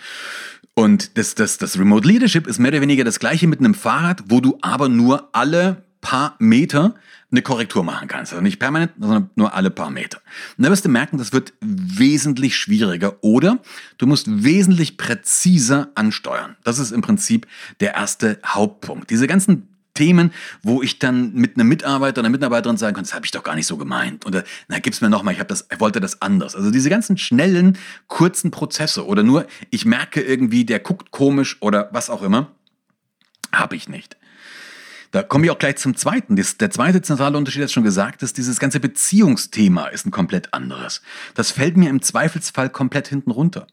Und 0.73 1.19
das, 1.19 1.35
das, 1.35 1.59
das 1.59 1.79
Remote 1.79 2.09
Leadership 2.09 2.47
ist 2.47 2.59
mehr 2.59 2.71
oder 2.71 2.81
weniger 2.81 3.05
das 3.05 3.19
gleiche 3.19 3.47
mit 3.47 3.59
einem 3.59 3.75
Fahrrad, 3.75 4.23
wo 4.29 4.41
du 4.41 4.57
aber 4.63 4.89
nur 4.89 5.29
alle 5.35 5.85
paar 6.01 6.37
Meter 6.39 6.95
eine 7.31 7.43
Korrektur 7.43 7.85
machen 7.85 8.09
kannst. 8.09 8.33
Also 8.33 8.43
nicht 8.43 8.59
permanent, 8.59 8.93
sondern 8.99 9.31
nur 9.37 9.55
alle 9.55 9.71
paar 9.71 9.91
Meter. 9.91 10.21
Und 10.57 10.65
da 10.65 10.71
wirst 10.71 10.85
du 10.85 10.89
merken, 10.89 11.19
das 11.19 11.33
wird 11.33 11.53
wesentlich 11.61 12.57
schwieriger 12.57 13.23
oder 13.23 13.59
du 13.99 14.07
musst 14.07 14.27
wesentlich 14.43 14.97
präziser 14.97 15.89
ansteuern. 15.95 16.57
Das 16.65 16.79
ist 16.79 16.91
im 16.91 17.03
Prinzip 17.03 17.47
der 17.81 17.95
erste 17.95 18.39
Hauptpunkt. 18.45 19.11
Diese 19.11 19.27
ganzen 19.27 19.69
Themen, 19.95 20.33
wo 20.63 20.83
ich 20.83 20.99
dann 20.99 21.35
mit 21.35 21.57
einem 21.57 21.69
Mitarbeiter 21.69 22.21
oder 22.21 22.27
einer 22.27 22.31
Mitarbeiterin 22.31 22.77
sagen 22.77 22.95
kann, 22.95 23.05
das 23.05 23.15
habe 23.15 23.27
ich 23.27 23.33
doch 23.33 23.43
gar 23.43 23.55
nicht 23.55 23.67
so 23.67 23.77
gemeint. 23.77 24.25
Oder 24.25 24.45
na, 24.69 24.79
gib's 24.79 25.01
mir 25.01 25.11
nochmal, 25.11 25.35
ich, 25.35 25.43
das, 25.43 25.67
ich 25.71 25.81
wollte 25.81 26.01
das 26.01 26.23
anders. 26.23 26.57
Also 26.57 26.71
diese 26.71 26.91
ganzen 26.91 27.19
schnellen, 27.19 27.77
kurzen 28.07 28.51
Prozesse 28.51 29.07
oder 29.07 29.23
nur, 29.23 29.47
ich 29.71 29.85
merke 29.85 30.23
irgendwie, 30.23 30.65
der 30.65 30.79
guckt 30.79 31.11
komisch 31.11 31.59
oder 31.61 31.91
was 31.93 32.09
auch 32.09 32.23
immer, 32.23 32.51
habe 33.53 33.77
ich 33.77 33.89
nicht. 33.89 34.17
Da 35.11 35.23
komme 35.23 35.47
ich 35.47 35.51
auch 35.51 35.59
gleich 35.59 35.77
zum 35.77 35.97
zweiten. 35.97 36.37
Das, 36.37 36.57
der 36.57 36.71
zweite 36.71 37.03
zentrale 37.03 37.37
Unterschied, 37.37 37.63
das 37.63 37.73
schon 37.73 37.85
gesagt 37.85 38.23
ist, 38.23 38.39
dieses 38.39 38.61
ganze 38.61 38.81
Beziehungsthema 38.81 39.87
ist 39.87 40.07
ein 40.07 40.13
komplett 40.13 40.55
anderes. 40.55 41.03
Das 41.35 41.51
fällt 41.51 41.77
mir 41.77 41.91
im 41.91 42.03
Zweifelsfall 42.03 42.71
komplett 42.71 43.09
hinten 43.09 43.31
runter. 43.31 43.67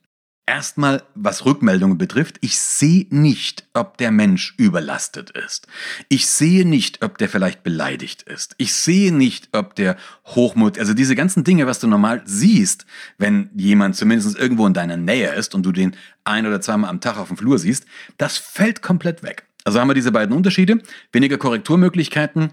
Erstmal, 0.49 1.03
was 1.13 1.43
Rückmeldungen 1.43 1.97
betrifft, 1.97 2.37
ich 2.39 2.57
sehe 2.57 3.05
nicht, 3.09 3.67
ob 3.73 3.97
der 3.97 4.11
Mensch 4.11 4.55
überlastet 4.57 5.29
ist. 5.31 5.67
Ich 6.07 6.27
sehe 6.27 6.65
nicht, 6.65 7.03
ob 7.03 7.17
der 7.17 7.27
vielleicht 7.27 7.63
beleidigt 7.63 8.23
ist. 8.23 8.55
Ich 8.57 8.73
sehe 8.73 9.13
nicht, 9.13 9.49
ob 9.51 9.75
der 9.75 9.97
Hochmut, 10.25 10.79
also 10.79 10.93
diese 10.93 11.17
ganzen 11.17 11.43
Dinge, 11.43 11.67
was 11.67 11.79
du 11.79 11.87
normal 11.87 12.21
siehst, 12.23 12.85
wenn 13.17 13.49
jemand 13.55 13.97
zumindest 13.97 14.37
irgendwo 14.37 14.65
in 14.65 14.73
deiner 14.73 14.95
Nähe 14.95 15.33
ist 15.33 15.53
und 15.53 15.63
du 15.63 15.73
den 15.73 15.97
ein 16.23 16.47
oder 16.47 16.61
zweimal 16.61 16.91
am 16.91 17.01
Tag 17.01 17.17
auf 17.17 17.27
dem 17.27 17.35
Flur 17.35 17.59
siehst, 17.59 17.85
das 18.17 18.37
fällt 18.37 18.81
komplett 18.81 19.23
weg. 19.23 19.46
Also 19.67 19.81
haben 19.81 19.89
wir 19.89 19.95
diese 19.95 20.13
beiden 20.13 20.33
Unterschiede, 20.33 20.81
weniger 21.11 21.37
Korrekturmöglichkeiten, 21.37 22.51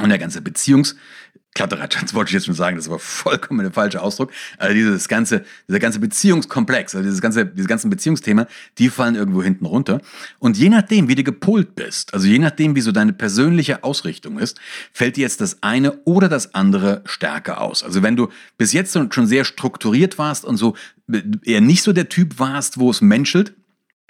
Und 0.00 0.08
der 0.08 0.18
ganze 0.18 0.38
Beziehungs- 0.40 0.94
Kladderadatsch 1.52 2.12
wollte 2.14 2.28
ich 2.28 2.34
jetzt 2.34 2.44
schon 2.44 2.54
sagen, 2.54 2.76
das 2.76 2.88
war 2.90 2.98
vollkommen 3.00 3.60
der 3.60 3.72
falsche 3.72 4.00
Ausdruck. 4.02 4.30
Also 4.58 4.74
dieses 4.74 5.08
ganze, 5.08 5.44
dieser 5.66 5.78
ganze 5.80 5.98
Beziehungskomplex, 5.98 6.94
also 6.94 7.02
dieses 7.02 7.20
ganze, 7.20 7.46
diese 7.46 7.66
ganzen 7.66 7.90
Beziehungsthemen, 7.90 8.46
die 8.78 8.88
fallen 8.88 9.16
irgendwo 9.16 9.42
hinten 9.42 9.64
runter. 9.64 10.00
Und 10.38 10.56
je 10.56 10.68
nachdem, 10.68 11.08
wie 11.08 11.14
du 11.16 11.24
gepolt 11.24 11.74
bist, 11.74 12.14
also 12.14 12.28
je 12.28 12.38
nachdem, 12.38 12.76
wie 12.76 12.82
so 12.82 12.92
deine 12.92 13.14
persönliche 13.14 13.82
Ausrichtung 13.82 14.38
ist, 14.38 14.60
fällt 14.92 15.16
dir 15.16 15.22
jetzt 15.22 15.40
das 15.40 15.62
eine 15.62 15.92
oder 16.04 16.28
das 16.28 16.54
andere 16.54 17.02
stärker 17.06 17.62
aus. 17.62 17.82
Also 17.82 18.02
wenn 18.02 18.14
du 18.14 18.28
bis 18.58 18.72
jetzt 18.74 18.92
schon 18.92 19.26
sehr 19.26 19.44
strukturiert 19.44 20.18
warst 20.18 20.44
und 20.44 20.58
so 20.58 20.76
eher 21.42 21.62
nicht 21.62 21.82
so 21.82 21.92
der 21.92 22.10
Typ 22.10 22.38
warst, 22.38 22.78
wo 22.78 22.90
es 22.90 23.00
menschelt, 23.00 23.54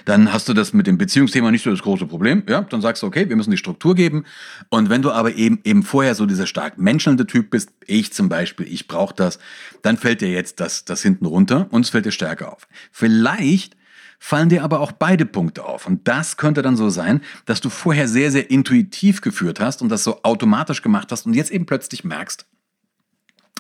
dann 0.07 0.33
hast 0.33 0.49
du 0.49 0.55
das 0.55 0.73
mit 0.73 0.87
dem 0.87 0.99
Beziehungsthema 0.99 1.51
nicht 1.51 1.65
so 1.65 1.71
das 1.71 1.83
große 1.83 2.07
Problem. 2.07 2.45
Ja, 2.49 2.63
dann 2.63 2.81
sagst 2.81 3.03
du, 3.03 3.09
okay, 3.09 3.29
wir 3.29 3.35
müssen 3.35 3.51
die 3.51 3.57
Struktur 3.57 3.97
geben. 3.97 4.25
Und 4.71 4.89
wenn 4.89 5.03
du 5.03 5.11
aber 5.11 5.35
eben, 5.35 5.59
eben 5.65 5.83
vorher 5.83 6.15
so 6.15 6.27
dieser 6.27 6.47
stark 6.47 6.79
menschelnde 6.79 7.27
Typ 7.27 7.51
bist, 7.51 7.73
ich 7.87 8.13
zum 8.13 8.29
Beispiel, 8.29 8.67
ich 8.73 8.87
brauche 8.87 9.15
das, 9.15 9.41
dann 9.83 9.97
fällt 9.97 10.21
dir 10.21 10.31
jetzt 10.31 10.61
das, 10.61 10.85
das 10.85 11.03
hinten 11.03 11.27
runter 11.27 11.67
und 11.71 11.85
es 11.85 11.91
fällt 11.91 12.07
dir 12.07 12.13
stärker 12.13 12.53
auf. 12.53 12.69
Vielleicht 12.93 13.77
fallen 14.21 14.49
dir 14.49 14.63
aber 14.63 14.79
auch 14.79 14.93
beide 14.93 15.27
Punkte 15.27 15.65
auf. 15.65 15.89
Und 15.89 16.07
das 16.07 16.37
könnte 16.37 16.63
dann 16.63 16.77
so 16.77 16.89
sein, 16.89 17.21
dass 17.45 17.61
du 17.61 17.69
vorher 17.69 18.07
sehr, 18.07 18.31
sehr 18.31 18.49
intuitiv 18.49 19.21
geführt 19.21 19.59
hast 19.59 19.83
und 19.83 19.89
das 19.89 20.05
so 20.05 20.23
automatisch 20.23 20.83
gemacht 20.83 21.11
hast 21.11 21.27
und 21.27 21.35
jetzt 21.35 21.51
eben 21.51 21.67
plötzlich 21.67 22.05
merkst, 22.05 22.47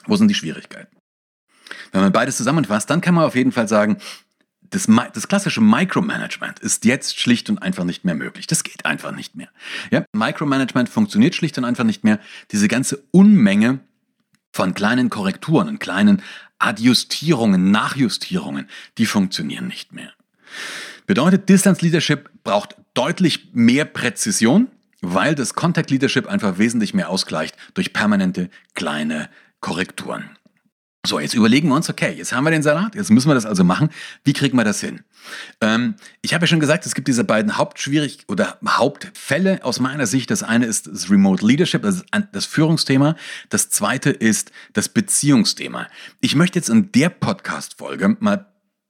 wo 0.07 0.15
sind 0.15 0.29
die 0.29 0.35
Schwierigkeiten. 0.35 0.97
Wenn 1.91 2.03
man 2.03 2.13
beides 2.13 2.37
zusammenfasst, 2.37 2.89
dann 2.89 3.01
kann 3.01 3.15
man 3.15 3.25
auf 3.25 3.35
jeden 3.35 3.53
Fall 3.53 3.67
sagen, 3.67 3.99
das, 4.77 4.87
das, 5.15 5.29
klassische 5.29 5.61
Micromanagement 5.61 6.59
ist 6.59 6.85
jetzt 6.85 7.19
schlicht 7.19 7.49
und 7.49 7.63
einfach 7.63 7.85
nicht 7.85 8.05
mehr 8.05 8.15
möglich. 8.15 8.47
Das 8.47 8.63
geht 8.63 8.85
einfach 8.85 9.13
nicht 9.13 9.35
mehr. 9.35 9.49
Ja? 9.91 10.05
Micromanagement 10.13 10.89
funktioniert 10.89 11.35
schlicht 11.35 11.57
und 11.57 11.65
einfach 11.65 11.85
nicht 11.85 12.05
mehr. 12.05 12.21
Diese 12.53 12.69
ganze 12.69 13.03
Unmenge 13.11 13.81
von 14.53 14.75
kleinen 14.75 15.09
Korrekturen 15.11 15.69
und 15.69 15.79
kleinen 15.81 16.23
Adjustierungen, 16.59 17.71
Nachjustierungen, 17.71 18.69
die 18.99 19.07
funktionieren 19.07 19.67
nicht 19.67 19.93
mehr. 19.93 20.13
Bedeutet, 21.07 21.49
Distance 21.49 21.85
Leadership 21.85 22.31
braucht 22.45 22.77
deutlich 22.95 23.51
mehr 23.53 23.85
Präzision, 23.85 24.69
weil 25.01 25.35
das 25.35 25.55
Contact 25.55 25.91
Leadership 25.91 26.27
einfach 26.27 26.59
wesentlich 26.59 26.95
mehr 26.95 27.11
ausgleicht 27.11 27.57
durch 27.75 27.93
permanente 27.93 28.51
kleine 28.75 29.29
Korrekturen. 29.61 30.37
So, 31.07 31.21
jetzt 31.21 31.35
überlegen 31.35 31.69
wir 31.69 31.77
uns, 31.77 31.89
okay, 31.89 32.13
jetzt 32.17 32.33
haben 32.33 32.45
wir 32.45 32.51
den 32.51 32.63
Salat, 32.63 32.95
jetzt 32.97 33.11
müssen 33.11 33.29
wir 33.29 33.35
das 33.35 33.47
also 33.47 33.63
machen. 33.63 33.91
Wie 34.25 34.33
kriegen 34.33 34.57
wir 34.57 34.65
das 34.65 34.81
hin? 34.81 35.03
Ähm, 35.61 35.95
ich 36.21 36.35
habe 36.35 36.43
ja 36.43 36.47
schon 36.49 36.61
gesagt, 36.61 36.85
es 36.85 36.95
gibt 36.95 37.07
diese 37.07 37.25
beiden 37.25 37.57
Hauptschwierig 37.57 38.25
oder 38.29 38.59
Hauptfälle 38.67 39.61
aus 39.63 39.79
meiner 39.79 40.07
Sicht. 40.07 40.31
Das 40.31 40.43
eine 40.43 40.67
ist 40.67 40.89
das 40.89 41.11
Remote 41.11 41.47
Leadership, 41.47 41.83
das 41.83 42.05
das 42.33 42.45
Führungsthema. 42.45 43.15
Das 43.51 43.71
zweite 43.71 44.11
ist 44.11 44.51
das 44.73 44.89
Beziehungsthema. 44.89 45.87
Ich 46.21 46.35
möchte 46.35 46.59
jetzt 46.59 46.69
in 46.69 46.91
der 46.93 47.09
Podcast-Folge 47.09 48.17
mal 48.21 48.47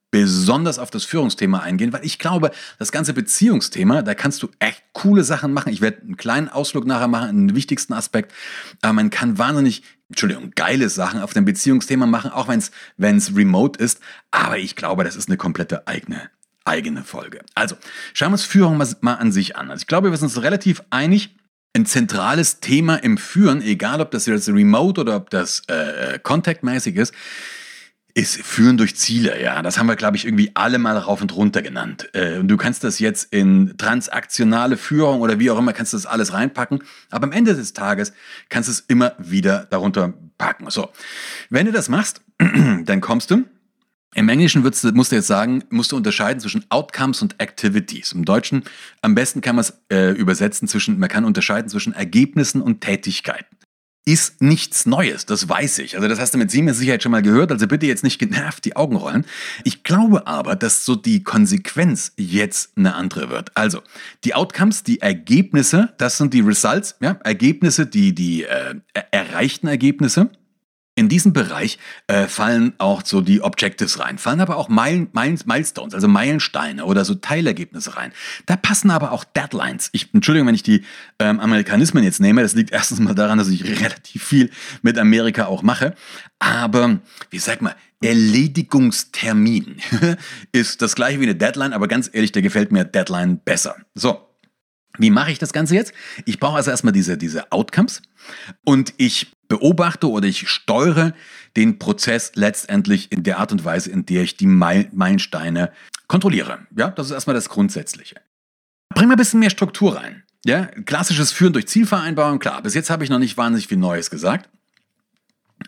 besonders 0.09 0.79
auf 0.79 0.89
das 0.89 1.03
Führungsthema 1.03 1.59
eingehen, 1.59 1.91
weil 1.91 2.05
ich 2.05 2.17
glaube, 2.17 2.51
das 2.79 2.91
ganze 2.91 3.13
Beziehungsthema, 3.13 4.01
da 4.01 4.15
kannst 4.15 4.41
du 4.41 4.49
echt 4.59 4.81
coole 4.93 5.23
Sachen 5.23 5.53
machen. 5.53 5.71
Ich 5.71 5.81
werde 5.81 6.01
einen 6.01 6.17
kleinen 6.17 6.49
Ausflug 6.49 6.85
nachher 6.85 7.07
machen, 7.07 7.29
einen 7.29 7.55
wichtigsten 7.55 7.93
Aspekt. 7.93 8.33
Aber 8.81 8.93
man 8.93 9.09
kann 9.09 9.37
wahnsinnig, 9.37 9.83
Entschuldigung, 10.09 10.51
geile 10.55 10.89
Sachen 10.89 11.21
auf 11.21 11.33
dem 11.33 11.45
Beziehungsthema 11.45 12.05
machen, 12.05 12.31
auch 12.31 12.47
wenn 12.47 13.17
es 13.17 13.35
remote 13.35 13.83
ist. 13.83 13.99
Aber 14.31 14.57
ich 14.57 14.75
glaube, 14.75 15.03
das 15.03 15.15
ist 15.15 15.27
eine 15.27 15.37
komplette 15.37 15.87
eigene, 15.87 16.29
eigene 16.63 17.03
Folge. 17.03 17.41
Also, 17.55 17.75
schauen 18.13 18.29
wir 18.29 18.33
uns 18.33 18.45
Führung 18.45 18.77
mal, 18.77 18.87
mal 19.01 19.15
an 19.15 19.31
sich 19.31 19.57
an. 19.57 19.69
Also 19.69 19.81
ich 19.81 19.87
glaube, 19.87 20.09
wir 20.09 20.17
sind 20.17 20.27
uns 20.27 20.41
relativ 20.41 20.81
einig, 20.89 21.35
ein 21.75 21.85
zentrales 21.85 22.59
Thema 22.59 22.95
im 22.95 23.17
Führen, 23.17 23.61
egal 23.61 24.01
ob 24.01 24.11
das 24.11 24.25
jetzt 24.25 24.47
remote 24.47 25.01
oder 25.01 25.17
ob 25.17 25.29
das 25.29 25.63
äh, 25.67 26.17
contactmäßig 26.19 26.95
ist, 26.95 27.13
ist 28.17 28.41
Führen 28.41 28.77
durch 28.77 28.95
Ziele, 28.95 29.39
ja. 29.39 29.61
Das 29.61 29.77
haben 29.77 29.85
wir, 29.85 29.95
glaube 29.95 30.17
ich, 30.17 30.25
irgendwie 30.25 30.49
alle 30.55 30.79
mal 30.79 30.97
rauf 30.97 31.21
und 31.21 31.35
runter 31.35 31.61
genannt. 31.61 32.09
Äh, 32.13 32.39
und 32.39 32.47
du 32.47 32.57
kannst 32.57 32.83
das 32.83 32.97
jetzt 32.97 33.31
in 33.31 33.77
transaktionale 33.77 34.75
Führung 34.75 35.21
oder 35.21 35.37
wie 35.37 35.51
auch 35.51 35.59
immer, 35.59 35.71
kannst 35.71 35.93
du 35.93 35.97
das 35.97 36.07
alles 36.07 36.33
reinpacken. 36.33 36.83
Aber 37.11 37.25
am 37.25 37.31
Ende 37.31 37.53
des 37.53 37.73
Tages 37.73 38.13
kannst 38.49 38.69
du 38.69 38.71
es 38.71 38.79
immer 38.79 39.13
wieder 39.19 39.67
darunter 39.69 40.15
packen. 40.39 40.67
So, 40.71 40.89
wenn 41.51 41.67
du 41.67 41.71
das 41.71 41.89
machst, 41.89 42.21
dann 42.39 43.01
kommst 43.01 43.29
du. 43.29 43.43
Im 44.15 44.29
Englischen 44.29 44.63
du, 44.63 44.91
musst 44.93 45.11
du 45.11 45.15
jetzt 45.15 45.27
sagen, 45.27 45.63
musst 45.69 45.91
du 45.91 45.95
unterscheiden 45.95 46.39
zwischen 46.39 46.65
Outcomes 46.69 47.21
und 47.21 47.39
Activities. 47.39 48.13
Im 48.13 48.25
Deutschen 48.25 48.63
am 49.03 49.13
besten 49.13 49.41
kann 49.41 49.57
man 49.57 49.61
es 49.61 49.79
äh, 49.91 50.09
übersetzen 50.13 50.67
zwischen, 50.67 50.97
man 50.97 51.09
kann 51.09 51.23
unterscheiden 51.23 51.69
zwischen 51.69 51.93
Ergebnissen 51.93 52.63
und 52.63 52.81
Tätigkeiten 52.81 53.57
ist 54.07 54.41
nichts 54.41 54.85
Neues, 54.85 55.25
das 55.25 55.49
weiß 55.49 55.79
ich. 55.79 55.97
Also 55.97 56.07
das 56.07 56.17
hast 56.17 56.33
du 56.33 56.37
mit 56.37 56.49
Siemens 56.49 56.77
Sicherheit 56.77 57.03
schon 57.03 57.11
mal 57.11 57.21
gehört, 57.21 57.51
also 57.51 57.67
bitte 57.67 57.87
jetzt 57.87 58.05
nicht 58.05 58.19
genervt 58.19 58.63
die 58.63 58.77
Augen 58.77 58.95
rollen. 58.95 59.25
Ich 59.65 59.83
glaube 59.83 60.27
aber, 60.27 60.55
dass 60.55 60.85
so 60.85 60.95
die 60.95 61.23
Konsequenz 61.23 62.13
jetzt 62.15 62.77
eine 62.77 62.95
andere 62.95 63.29
wird. 63.29 63.51
Also 63.55 63.81
die 64.23 64.33
Outcomes, 64.33 64.83
die 64.83 65.01
Ergebnisse, 65.01 65.93
das 65.97 66.17
sind 66.17 66.33
die 66.33 66.39
Results, 66.39 66.95
ja, 67.01 67.19
Ergebnisse, 67.25 67.85
die, 67.85 68.15
die 68.15 68.43
äh, 68.43 68.75
erreichten 69.11 69.67
Ergebnisse. 69.67 70.29
In 70.97 71.09
diesem 71.09 71.31
Bereich 71.31 71.77
äh, 72.07 72.25
fallen 72.25 72.73
auch 72.79 73.05
so 73.05 73.21
die 73.21 73.43
Objectives 73.43 73.99
rein, 73.99 74.17
fallen 74.17 74.41
aber 74.41 74.57
auch 74.57 74.67
Meilen, 74.67 75.09
Milestones, 75.13 75.93
also 75.93 76.07
Meilensteine 76.07 76.85
oder 76.85 77.05
so 77.05 77.13
Teilergebnisse 77.13 77.95
rein. 77.95 78.11
Da 78.47 78.55
passen 78.55 78.89
aber 78.89 79.11
auch 79.11 79.23
Deadlines. 79.23 79.89
Ich, 79.91 80.11
Entschuldigung, 80.15 80.47
wenn 80.47 80.55
ich 80.55 80.63
die 80.63 80.83
ähm, 81.19 81.39
Amerikanismen 81.39 82.03
jetzt 82.03 82.19
nehme, 82.19 82.41
das 82.41 82.55
liegt 82.55 82.71
erstens 82.73 82.99
mal 82.99 83.13
daran, 83.13 83.37
dass 83.37 83.47
ich 83.49 83.63
relativ 83.63 84.23
viel 84.23 84.49
mit 84.81 84.97
Amerika 84.97 85.45
auch 85.45 85.61
mache. 85.61 85.93
Aber, 86.39 86.99
wie 87.29 87.37
sag 87.37 87.61
mal, 87.61 87.75
Erledigungstermin 88.01 89.79
ist 90.51 90.81
das 90.81 90.95
gleiche 90.95 91.19
wie 91.19 91.25
eine 91.25 91.35
Deadline, 91.35 91.73
aber 91.73 91.87
ganz 91.87 92.09
ehrlich, 92.11 92.31
da 92.31 92.41
gefällt 92.41 92.71
mir 92.71 92.85
Deadline 92.85 93.37
besser. 93.37 93.75
So, 93.93 94.27
wie 94.97 95.11
mache 95.11 95.31
ich 95.31 95.37
das 95.37 95.53
Ganze 95.53 95.75
jetzt? 95.75 95.93
Ich 96.25 96.39
brauche 96.39 96.55
also 96.55 96.71
erstmal 96.71 96.93
diese, 96.93 97.19
diese 97.19 97.51
Outcomes 97.51 98.01
und 98.63 98.95
ich 98.97 99.36
beobachte 99.47 100.09
oder 100.09 100.27
ich 100.27 100.49
steuere 100.49 101.13
den 101.55 101.79
Prozess 101.79 102.31
letztendlich 102.35 103.11
in 103.11 103.23
der 103.23 103.39
Art 103.39 103.51
und 103.51 103.65
Weise, 103.65 103.89
in 103.89 104.05
der 104.05 104.23
ich 104.23 104.37
die 104.37 104.47
Meilensteine 104.47 105.71
kontrolliere. 106.07 106.59
Ja, 106.75 106.89
das 106.89 107.07
ist 107.07 107.13
erstmal 107.13 107.35
das 107.35 107.49
Grundsätzliche. 107.49 108.15
Bring 108.89 109.07
mal 109.07 109.15
ein 109.15 109.17
bisschen 109.17 109.39
mehr 109.39 109.49
Struktur 109.49 109.97
rein. 109.97 110.23
Ja, 110.45 110.65
klassisches 110.65 111.31
Führen 111.31 111.53
durch 111.53 111.67
Zielvereinbarung, 111.67 112.39
klar, 112.39 112.61
bis 112.61 112.73
jetzt 112.73 112.89
habe 112.89 113.03
ich 113.03 113.09
noch 113.09 113.19
nicht 113.19 113.37
wahnsinnig 113.37 113.67
viel 113.67 113.77
Neues 113.77 114.09
gesagt. 114.09 114.49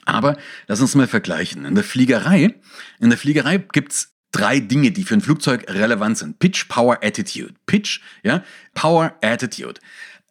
Aber 0.05 0.38
lass 0.67 0.81
uns 0.81 0.95
mal 0.95 1.07
vergleichen. 1.07 1.65
In 1.65 1.75
der 1.75 1.83
Fliegerei, 1.83 2.55
in 3.00 3.09
der 3.09 3.17
Fliegerei 3.17 3.57
gibt 3.57 3.91
es 3.91 4.13
drei 4.31 4.59
Dinge, 4.59 4.91
die 4.91 5.03
für 5.03 5.15
ein 5.15 5.21
Flugzeug 5.21 5.65
relevant 5.67 6.17
sind. 6.17 6.39
Pitch, 6.39 6.67
Power, 6.67 7.00
Attitude. 7.03 7.55
Pitch, 7.65 8.00
ja, 8.24 8.43
Power, 8.74 9.15
Attitude. 9.21 9.81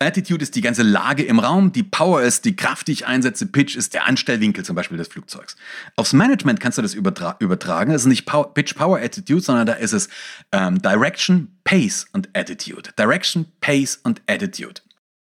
Attitude 0.00 0.42
ist 0.42 0.54
die 0.54 0.60
ganze 0.60 0.84
Lage 0.84 1.24
im 1.24 1.40
Raum, 1.40 1.72
die 1.72 1.82
Power 1.82 2.22
ist 2.22 2.44
die 2.44 2.54
Kraft, 2.54 2.86
die 2.86 2.92
ich 2.92 3.06
einsetze, 3.06 3.46
Pitch 3.46 3.74
ist 3.74 3.94
der 3.94 4.06
Anstellwinkel 4.06 4.64
zum 4.64 4.76
Beispiel 4.76 4.96
des 4.96 5.08
Flugzeugs. 5.08 5.56
Aufs 5.96 6.12
Management 6.12 6.60
kannst 6.60 6.78
du 6.78 6.82
das 6.82 6.94
übertra 6.94 7.36
übertragen. 7.40 7.92
Das 7.92 8.02
ist 8.02 8.06
nicht 8.06 8.24
Power, 8.24 8.54
Pitch, 8.54 8.76
Power, 8.76 9.00
Attitude, 9.00 9.40
sondern 9.40 9.66
da 9.66 9.72
ist 9.72 9.92
es 9.92 10.08
ähm, 10.52 10.80
Direction, 10.80 11.58
Pace 11.64 12.06
und 12.12 12.28
Attitude. 12.32 12.92
Direction, 12.96 13.46
Pace 13.60 13.98
und 14.04 14.22
Attitude. 14.26 14.80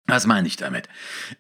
Was 0.09 0.27
meine 0.27 0.49
ich 0.49 0.57
damit? 0.57 0.88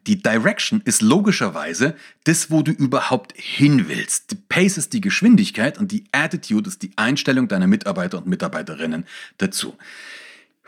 Die 0.06 0.22
Direction 0.22 0.82
ist 0.84 1.00
logischerweise 1.02 1.96
das, 2.24 2.50
wo 2.50 2.62
du 2.62 2.70
überhaupt 2.70 3.32
hin 3.34 3.88
willst. 3.88 4.30
Die 4.30 4.36
Pace 4.36 4.76
ist 4.76 4.92
die 4.92 5.00
Geschwindigkeit 5.00 5.78
und 5.78 5.90
die 5.90 6.04
Attitude 6.12 6.68
ist 6.68 6.82
die 6.82 6.92
Einstellung 6.96 7.48
deiner 7.48 7.66
Mitarbeiter 7.66 8.18
und 8.18 8.26
Mitarbeiterinnen 8.26 9.06
dazu. 9.38 9.76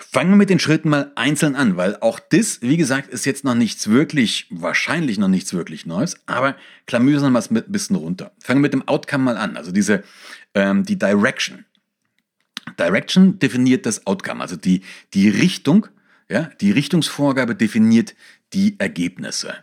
Fangen 0.02 0.30
wir 0.30 0.36
mit 0.36 0.50
den 0.50 0.58
Schritten 0.58 0.88
mal 0.88 1.12
einzeln 1.14 1.54
an, 1.54 1.76
weil 1.76 1.96
auch 2.00 2.18
das, 2.18 2.62
wie 2.62 2.76
gesagt, 2.76 3.10
ist 3.10 3.26
jetzt 3.26 3.44
noch 3.44 3.54
nichts 3.54 3.88
wirklich, 3.88 4.46
wahrscheinlich 4.50 5.18
noch 5.18 5.28
nichts 5.28 5.52
wirklich 5.52 5.84
Neues, 5.84 6.16
aber 6.26 6.56
klamüsern 6.86 7.32
wir 7.32 7.38
es 7.38 7.50
ein 7.50 7.62
bisschen 7.68 7.96
runter. 7.96 8.32
Fangen 8.42 8.60
wir 8.60 8.62
mit 8.62 8.72
dem 8.72 8.88
Outcome 8.88 9.24
mal 9.24 9.36
an, 9.36 9.56
also 9.56 9.72
diese, 9.72 10.02
ähm, 10.54 10.84
die 10.84 10.98
Direction. 10.98 11.64
Direction 12.78 13.38
definiert 13.38 13.84
das 13.84 14.06
Outcome, 14.06 14.40
also 14.40 14.56
die, 14.56 14.82
die 15.12 15.28
Richtung, 15.28 15.86
ja, 16.30 16.50
die 16.60 16.70
Richtungsvorgabe 16.70 17.54
definiert 17.54 18.14
die 18.52 18.78
Ergebnisse. 18.78 19.54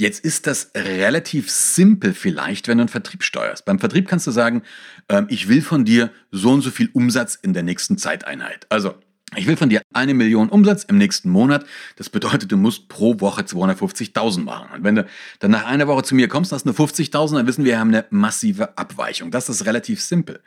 Jetzt 0.00 0.24
ist 0.24 0.46
das 0.46 0.70
relativ 0.76 1.50
simpel 1.50 2.14
vielleicht, 2.14 2.68
wenn 2.68 2.78
du 2.78 2.82
einen 2.82 2.88
Vertrieb 2.88 3.24
steuerst. 3.24 3.64
Beim 3.64 3.80
Vertrieb 3.80 4.06
kannst 4.06 4.28
du 4.28 4.30
sagen, 4.30 4.62
ähm, 5.08 5.26
ich 5.28 5.48
will 5.48 5.60
von 5.60 5.84
dir 5.84 6.12
so 6.30 6.50
und 6.50 6.60
so 6.60 6.70
viel 6.70 6.88
Umsatz 6.92 7.34
in 7.34 7.52
der 7.52 7.64
nächsten 7.64 7.98
Zeiteinheit. 7.98 8.66
Also, 8.68 8.94
ich 9.36 9.46
will 9.46 9.56
von 9.56 9.68
dir 9.68 9.82
eine 9.92 10.14
Million 10.14 10.48
Umsatz 10.48 10.84
im 10.84 10.96
nächsten 10.96 11.28
Monat. 11.28 11.66
Das 11.96 12.08
bedeutet, 12.08 12.50
du 12.50 12.56
musst 12.56 12.88
pro 12.88 13.20
Woche 13.20 13.42
250.000 13.42 14.42
machen. 14.42 14.68
Und 14.74 14.84
wenn 14.84 14.94
du 14.94 15.06
dann 15.40 15.50
nach 15.50 15.66
einer 15.66 15.86
Woche 15.86 16.02
zu 16.02 16.14
mir 16.14 16.28
kommst, 16.28 16.52
hast 16.52 16.64
du 16.64 16.70
nur 16.70 16.88
50.000, 16.88 17.34
dann 17.34 17.46
wissen 17.46 17.64
wir, 17.64 17.72
wir 17.72 17.80
haben 17.80 17.88
eine 17.88 18.06
massive 18.10 18.78
Abweichung. 18.78 19.30
Das 19.30 19.48
ist 19.48 19.66
relativ 19.66 20.00
simpel. 20.00 20.40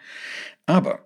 Aber 0.65 0.99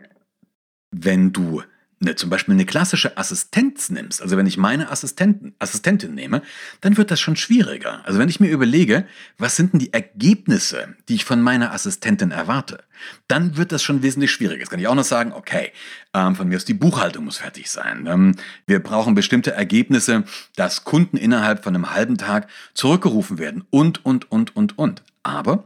wenn 0.91 1.33
du 1.33 1.63
ne, 1.99 2.15
zum 2.15 2.29
Beispiel 2.29 2.53
eine 2.53 2.65
klassische 2.65 3.17
Assistenz 3.17 3.89
nimmst, 3.89 4.21
also 4.21 4.37
wenn 4.37 4.47
ich 4.47 4.57
meine 4.57 4.91
Assistenten, 4.91 5.55
Assistentin 5.59 6.13
nehme, 6.13 6.41
dann 6.81 6.97
wird 6.97 7.11
das 7.11 7.19
schon 7.19 7.35
schwieriger. 7.35 8.05
Also 8.05 8.19
wenn 8.19 8.29
ich 8.29 8.39
mir 8.39 8.49
überlege, 8.49 9.05
was 9.37 9.55
sind 9.55 9.73
denn 9.73 9.79
die 9.79 9.93
Ergebnisse, 9.93 10.95
die 11.07 11.15
ich 11.15 11.25
von 11.25 11.41
meiner 11.41 11.71
Assistentin 11.71 12.31
erwarte, 12.31 12.83
dann 13.27 13.57
wird 13.57 13.71
das 13.71 13.83
schon 13.83 14.03
wesentlich 14.03 14.31
schwieriger. 14.31 14.59
Jetzt 14.59 14.69
kann 14.69 14.79
ich 14.79 14.87
auch 14.87 14.95
noch 14.95 15.03
sagen, 15.03 15.33
okay, 15.33 15.71
ähm, 16.13 16.35
von 16.35 16.47
mir 16.47 16.57
aus 16.57 16.65
die 16.65 16.73
Buchhaltung 16.73 17.25
muss 17.25 17.37
fertig 17.37 17.69
sein. 17.69 18.07
Ähm, 18.07 18.35
wir 18.67 18.81
brauchen 18.81 19.15
bestimmte 19.15 19.51
Ergebnisse, 19.51 20.23
dass 20.55 20.83
Kunden 20.83 21.17
innerhalb 21.17 21.63
von 21.63 21.75
einem 21.75 21.93
halben 21.93 22.17
Tag 22.17 22.47
zurückgerufen 22.73 23.37
werden 23.37 23.63
und, 23.69 24.05
und, 24.05 24.31
und, 24.31 24.55
und, 24.55 24.77
und. 24.77 25.03
Aber 25.23 25.65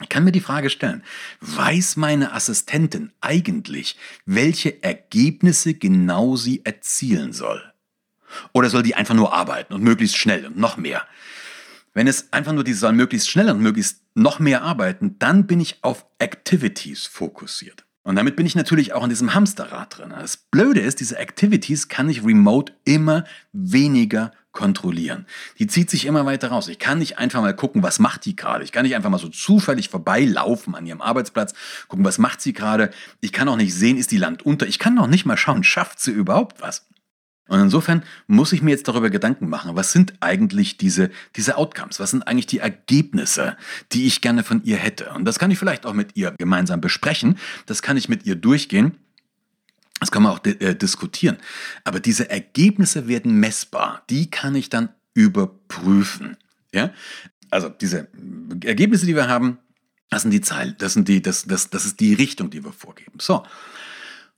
ich 0.00 0.08
kann 0.08 0.24
mir 0.24 0.32
die 0.32 0.40
Frage 0.40 0.70
stellen, 0.70 1.02
weiß 1.40 1.96
meine 1.96 2.32
Assistentin 2.32 3.12
eigentlich, 3.20 3.96
welche 4.24 4.82
Ergebnisse 4.82 5.74
genau 5.74 6.36
sie 6.36 6.64
erzielen 6.64 7.32
soll? 7.32 7.62
Oder 8.52 8.70
soll 8.70 8.82
die 8.82 8.94
einfach 8.94 9.14
nur 9.14 9.32
arbeiten 9.32 9.74
und 9.74 9.82
möglichst 9.82 10.16
schnell 10.16 10.46
und 10.46 10.56
noch 10.56 10.76
mehr? 10.76 11.06
Wenn 11.94 12.06
es 12.06 12.32
einfach 12.32 12.52
nur 12.52 12.64
die 12.64 12.72
soll 12.72 12.92
möglichst 12.92 13.28
schnell 13.28 13.50
und 13.50 13.60
möglichst 13.60 14.00
noch 14.14 14.38
mehr 14.38 14.62
arbeiten, 14.62 15.18
dann 15.18 15.46
bin 15.46 15.60
ich 15.60 15.84
auf 15.84 16.06
Activities 16.18 17.06
fokussiert. 17.06 17.84
Und 18.02 18.16
damit 18.16 18.34
bin 18.34 18.46
ich 18.46 18.56
natürlich 18.56 18.94
auch 18.94 19.04
in 19.04 19.10
diesem 19.10 19.34
Hamsterrad 19.34 19.98
drin. 19.98 20.10
Das 20.10 20.36
Blöde 20.36 20.80
ist, 20.80 21.00
diese 21.00 21.18
Activities 21.18 21.88
kann 21.88 22.08
ich 22.08 22.24
remote 22.24 22.72
immer 22.84 23.24
weniger 23.52 24.32
kontrollieren. 24.52 25.26
Die 25.58 25.66
zieht 25.66 25.90
sich 25.90 26.06
immer 26.06 26.26
weiter 26.26 26.48
raus. 26.48 26.68
Ich 26.68 26.78
kann 26.78 26.98
nicht 26.98 27.18
einfach 27.18 27.40
mal 27.40 27.56
gucken, 27.56 27.82
was 27.82 27.98
macht 27.98 28.24
die 28.24 28.36
gerade. 28.36 28.64
Ich 28.64 28.72
kann 28.72 28.84
nicht 28.84 28.94
einfach 28.94 29.10
mal 29.10 29.18
so 29.18 29.28
zufällig 29.28 29.88
vorbeilaufen 29.88 30.74
an 30.74 30.86
ihrem 30.86 31.00
Arbeitsplatz, 31.00 31.54
gucken, 31.88 32.04
was 32.04 32.18
macht 32.18 32.40
sie 32.40 32.52
gerade. 32.52 32.90
Ich 33.20 33.32
kann 33.32 33.48
auch 33.48 33.56
nicht 33.56 33.74
sehen, 33.74 33.96
ist 33.96 34.10
die 34.10 34.18
Land 34.18 34.44
unter. 34.44 34.66
Ich 34.66 34.78
kann 34.78 34.94
noch 34.94 35.06
nicht 35.06 35.26
mal 35.26 35.36
schauen, 35.36 35.64
schafft 35.64 36.00
sie 36.00 36.12
überhaupt 36.12 36.60
was. 36.60 36.86
Und 37.48 37.60
insofern 37.60 38.02
muss 38.28 38.52
ich 38.52 38.62
mir 38.62 38.70
jetzt 38.70 38.88
darüber 38.88 39.10
Gedanken 39.10 39.48
machen, 39.48 39.74
was 39.74 39.92
sind 39.92 40.14
eigentlich 40.20 40.78
diese, 40.78 41.10
diese 41.36 41.56
Outcomes, 41.56 41.98
was 41.98 42.10
sind 42.10 42.22
eigentlich 42.22 42.46
die 42.46 42.60
Ergebnisse, 42.60 43.56
die 43.92 44.06
ich 44.06 44.20
gerne 44.20 44.44
von 44.44 44.62
ihr 44.64 44.76
hätte. 44.76 45.10
Und 45.10 45.24
das 45.24 45.38
kann 45.38 45.50
ich 45.50 45.58
vielleicht 45.58 45.84
auch 45.84 45.92
mit 45.92 46.16
ihr 46.16 46.30
gemeinsam 46.38 46.80
besprechen, 46.80 47.38
das 47.66 47.82
kann 47.82 47.96
ich 47.96 48.08
mit 48.08 48.24
ihr 48.24 48.36
durchgehen 48.36 48.96
das 50.02 50.10
kann 50.10 50.24
man 50.24 50.32
auch 50.32 50.44
äh, 50.44 50.74
diskutieren. 50.74 51.36
Aber 51.84 52.00
diese 52.00 52.28
Ergebnisse 52.28 53.06
werden 53.06 53.38
messbar. 53.38 54.02
Die 54.10 54.30
kann 54.30 54.56
ich 54.56 54.68
dann 54.68 54.88
überprüfen. 55.14 56.36
Ja? 56.72 56.92
Also 57.50 57.68
diese 57.68 58.08
Ergebnisse, 58.64 59.06
die 59.06 59.14
wir 59.14 59.28
haben, 59.28 59.58
das 60.10 60.22
sind 60.22 60.32
die 60.32 60.40
Zeilen, 60.40 60.74
das, 60.78 60.94
sind 60.94 61.06
die, 61.06 61.22
das, 61.22 61.44
das, 61.44 61.70
das 61.70 61.84
ist 61.84 62.00
die 62.00 62.14
Richtung, 62.14 62.50
die 62.50 62.64
wir 62.64 62.72
vorgeben. 62.72 63.18
So. 63.20 63.44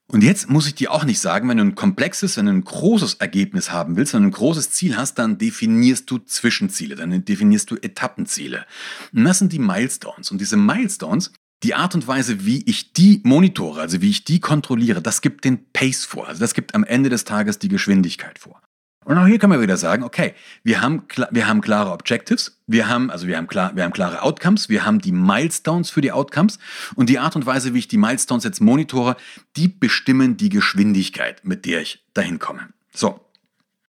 Und 0.07 0.23
jetzt 0.23 0.51
muss 0.51 0.67
ich 0.67 0.75
dir 0.75 0.93
auch 0.93 1.05
nicht 1.05 1.19
sagen, 1.19 1.49
wenn 1.49 1.57
du 1.57 1.65
ein 1.65 1.75
komplexes, 1.75 2.37
wenn 2.37 2.45
du 2.45 2.53
ein 2.53 2.65
großes 2.65 3.15
Ergebnis 3.15 3.73
haben 3.73 3.97
willst, 3.97 4.13
wenn 4.13 4.23
du 4.23 4.29
ein 4.29 4.33
großes 4.33 4.71
Ziel 4.71 4.99
hast, 4.99 5.15
dann 5.15 5.39
definierst 5.39 6.11
du 6.11 6.19
Zwischenziele, 6.19 6.95
dann 6.95 7.25
definierst 7.25 7.71
du 7.71 7.77
Etappenziele. 7.77 8.67
Und 9.15 9.25
das 9.25 9.39
sind 9.39 9.53
die 9.53 9.59
Milestones. 9.59 10.31
Und 10.31 10.43
diese 10.43 10.59
Milestones, 10.59 11.33
die 11.65 11.75
Art 11.75 11.95
und 11.95 12.07
Weise, 12.07 12.45
wie 12.45 12.63
ich 12.67 12.93
die 12.93 13.21
monitore, 13.25 13.81
also 13.81 14.03
wie 14.03 14.11
ich 14.11 14.25
die 14.25 14.39
kontrolliere, 14.39 15.01
das 15.01 15.23
gibt 15.23 15.45
den 15.45 15.65
Pace 15.73 16.05
vor. 16.05 16.29
Also 16.29 16.41
das 16.41 16.53
gibt 16.53 16.75
am 16.75 16.85
Ende 16.85 17.09
des 17.09 17.25
Tages 17.25 17.59
die 17.59 17.69
Geschwindigkeit 17.69 18.39
vor. 18.39 18.61
Und 19.05 19.19
auch 19.19 19.27
hier 19.27 19.39
kann 19.39 19.51
man 19.51 19.61
wieder 19.61 19.77
sagen, 19.77 20.03
okay, 20.03 20.35
wir 20.63 20.81
haben, 20.81 21.03
wir 21.31 21.47
haben 21.47 21.61
klare 21.61 21.93
Objectives, 21.93 22.61
wir 22.67 22.89
haben, 22.89 23.11
also 23.11 23.27
wir 23.27 23.37
haben, 23.37 23.47
klar, 23.47 23.75
wir 23.75 23.85
haben 23.85 23.93
klare 23.93 24.23
Outcomes, 24.23 24.69
wir 24.69 24.85
haben 24.85 25.01
die 25.01 25.13
Milestones 25.13 25.91
für 25.91 26.01
die 26.01 26.13
Outcomes 26.13 26.59
und 26.95 27.09
die 27.09 27.19
Art 27.19 27.37
und 27.37 27.45
Weise, 27.45 27.75
wie 27.75 27.81
ich 27.81 27.89
die 27.89 27.99
Milestones 27.99 28.45
jetzt 28.45 28.61
monitore, 28.61 29.17
die 29.57 29.69
bestimmen 29.69 30.37
die 30.37 30.49
Geschwindigkeit, 30.49 31.45
mit 31.45 31.67
der 31.67 31.83
ich 31.83 32.05
dahin 32.15 32.39
komme. 32.39 32.69
So, 32.95 33.21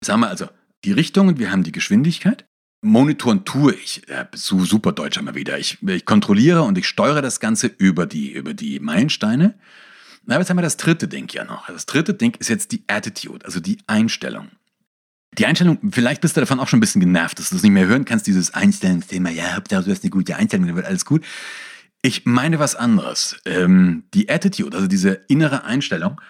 jetzt 0.01 0.09
haben 0.09 0.21
wir 0.21 0.29
also 0.29 0.47
die 0.85 0.93
Richtung 0.93 1.29
und 1.29 1.39
wir 1.39 1.53
haben 1.53 1.63
die 1.63 1.73
Geschwindigkeit. 1.73 2.47
Monitoren 2.87 3.45
tue 3.45 3.75
ich. 3.75 4.03
Ja, 4.09 4.29
so 4.35 4.65
super 4.65 4.93
deutsch 4.93 5.19
immer 5.19 5.35
wieder. 5.35 5.59
Ich, 5.59 5.79
ich 5.87 6.05
kontrolliere 6.05 6.63
und 6.63 6.79
ich 6.79 6.87
steuere 6.87 7.21
das 7.21 7.41
Ganze 7.41 7.67
über 7.67 8.07
die, 8.07 8.33
über 8.33 8.55
die 8.55 8.81
Meilensteine. 8.81 9.55
Aber 10.27 10.39
jetzt 10.39 10.51
haben 10.51 10.57
wir 10.57 10.63
das 10.63 10.77
dritte 10.77 11.09
Ding 11.09 11.29
ja 11.33 11.45
noch. 11.45 11.67
Das 11.67 11.87
dritte 11.87 12.15
Ding 12.15 12.37
ist 12.39 12.49
jetzt 12.49 12.73
die 12.73 12.83
Attitude, 12.87 13.45
also 13.45 13.61
die 13.61 13.79
Einstellung. 13.87 14.49
Die 15.39 15.47
Einstellung, 15.47 15.79
vielleicht 15.91 16.23
bist 16.23 16.37
du 16.37 16.41
davon 16.41 16.59
auch 16.61 16.69
schon 16.69 16.79
ein 16.79 16.81
bisschen 16.81 17.01
genervt, 17.01 17.39
dass 17.39 17.51
du 17.51 17.57
es 17.57 17.63
nicht 17.63 17.73
mehr 17.73 17.87
hören 17.87 18.05
kannst, 18.07 18.27
dieses 18.27 18.55
Einstellungsthema, 18.55 19.29
ja, 19.29 19.61
du 19.61 19.77
hast 19.77 20.03
eine 20.03 20.11
gute 20.11 20.37
Einstellung, 20.37 20.67
dann 20.67 20.77
wird 20.77 20.87
alles 20.87 21.05
gut. 21.05 21.25
Ich 22.03 22.25
meine 22.25 22.59
was 22.59 22.75
anderes. 22.75 23.37
Ähm, 23.45 24.05
die 24.15 24.31
Attitude, 24.31 24.77
also 24.77 24.89
diese 24.89 25.21
innere 25.29 25.65
Einstellung, 25.65 26.21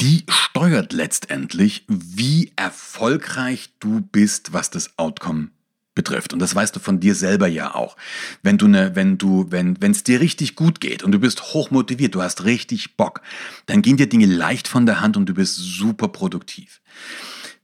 die 0.00 0.24
steuert 0.28 0.92
letztendlich, 0.92 1.84
wie 1.88 2.52
erfolgreich 2.56 3.74
du 3.80 4.00
bist, 4.00 4.52
was 4.52 4.70
das 4.70 4.98
Outcome 4.98 5.50
betrifft. 5.94 6.32
Und 6.32 6.38
das 6.38 6.54
weißt 6.54 6.74
du 6.74 6.80
von 6.80 7.00
dir 7.00 7.14
selber 7.14 7.46
ja 7.46 7.74
auch. 7.74 7.96
Wenn 8.42 8.58
du 8.58 8.68
ne, 8.68 8.92
wenn 8.94 9.18
du, 9.18 9.46
wenn, 9.50 9.80
wenn 9.80 9.92
es 9.92 10.04
dir 10.04 10.20
richtig 10.20 10.56
gut 10.56 10.80
geht 10.80 11.02
und 11.02 11.12
du 11.12 11.18
bist 11.18 11.54
hoch 11.54 11.70
motiviert, 11.70 12.14
du 12.14 12.22
hast 12.22 12.44
richtig 12.44 12.96
Bock, 12.96 13.20
dann 13.66 13.82
gehen 13.82 13.96
dir 13.96 14.08
Dinge 14.08 14.26
leicht 14.26 14.68
von 14.68 14.86
der 14.86 15.00
Hand 15.00 15.16
und 15.16 15.28
du 15.28 15.34
bist 15.34 15.56
super 15.56 16.08
produktiv. 16.08 16.80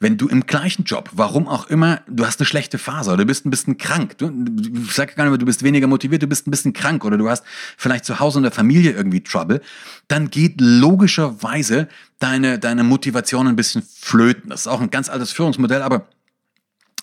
Wenn 0.03 0.17
du 0.17 0.29
im 0.29 0.47
gleichen 0.47 0.85
Job, 0.85 1.11
warum 1.13 1.47
auch 1.47 1.67
immer, 1.67 2.01
du 2.09 2.25
hast 2.25 2.41
eine 2.41 2.47
schlechte 2.47 2.79
Phase 2.79 3.11
oder 3.11 3.19
du 3.19 3.27
bist 3.27 3.45
ein 3.45 3.51
bisschen 3.51 3.77
krank, 3.77 4.17
du, 4.17 4.33
ich 4.73 4.95
sage 4.95 5.15
gar 5.15 5.25
nicht 5.25 5.33
mehr, 5.33 5.39
du 5.39 5.45
bist 5.45 5.63
weniger 5.63 5.89
motiviert, 5.89 6.23
du 6.23 6.27
bist 6.27 6.47
ein 6.47 6.51
bisschen 6.51 6.73
krank 6.73 7.05
oder 7.05 7.19
du 7.19 7.29
hast 7.29 7.45
vielleicht 7.77 8.07
zu 8.07 8.19
Hause 8.19 8.39
in 8.39 8.45
der 8.45 8.53
Familie 8.53 8.93
irgendwie 8.93 9.23
Trouble, 9.23 9.61
dann 10.09 10.31
geht 10.31 10.59
logischerweise 10.59 11.87
deine, 12.19 12.59
deine 12.59 12.83
Motivation 12.83 13.47
ein 13.47 13.57
bisschen 13.57 13.83
flöten. 13.83 14.49
Das 14.49 14.63
ist 14.63 14.67
auch 14.69 14.81
ein 14.81 14.89
ganz 14.89 15.11
altes 15.11 15.33
Führungsmodell, 15.33 15.83
aber 15.83 16.07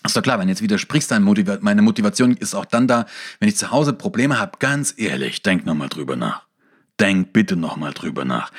ist 0.06 0.16
doch 0.16 0.22
klar, 0.22 0.38
wenn 0.38 0.48
jetzt 0.48 0.62
widersprichst, 0.62 1.10
dann 1.10 1.22
Motiva 1.22 1.58
meine 1.60 1.82
Motivation 1.82 2.36
ist 2.36 2.54
auch 2.54 2.64
dann 2.64 2.86
da, 2.86 3.06
wenn 3.40 3.48
ich 3.48 3.56
zu 3.56 3.70
Hause 3.70 3.92
Probleme 3.92 4.38
habe, 4.38 4.58
ganz 4.58 4.94
ehrlich, 4.96 5.42
denk 5.42 5.66
nochmal 5.66 5.88
drüber 5.88 6.16
nach. 6.16 6.46
Denk 7.00 7.32
bitte 7.32 7.56
nochmal 7.56 7.92
drüber 7.92 8.24
nach. 8.24 8.52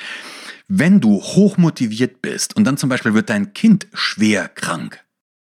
Wenn 0.68 1.00
du 1.00 1.20
hochmotiviert 1.20 2.22
bist 2.22 2.56
und 2.56 2.64
dann 2.64 2.76
zum 2.76 2.88
Beispiel 2.88 3.14
wird 3.14 3.28
dein 3.28 3.54
Kind 3.54 3.88
schwer 3.92 4.48
krank, 4.48 5.04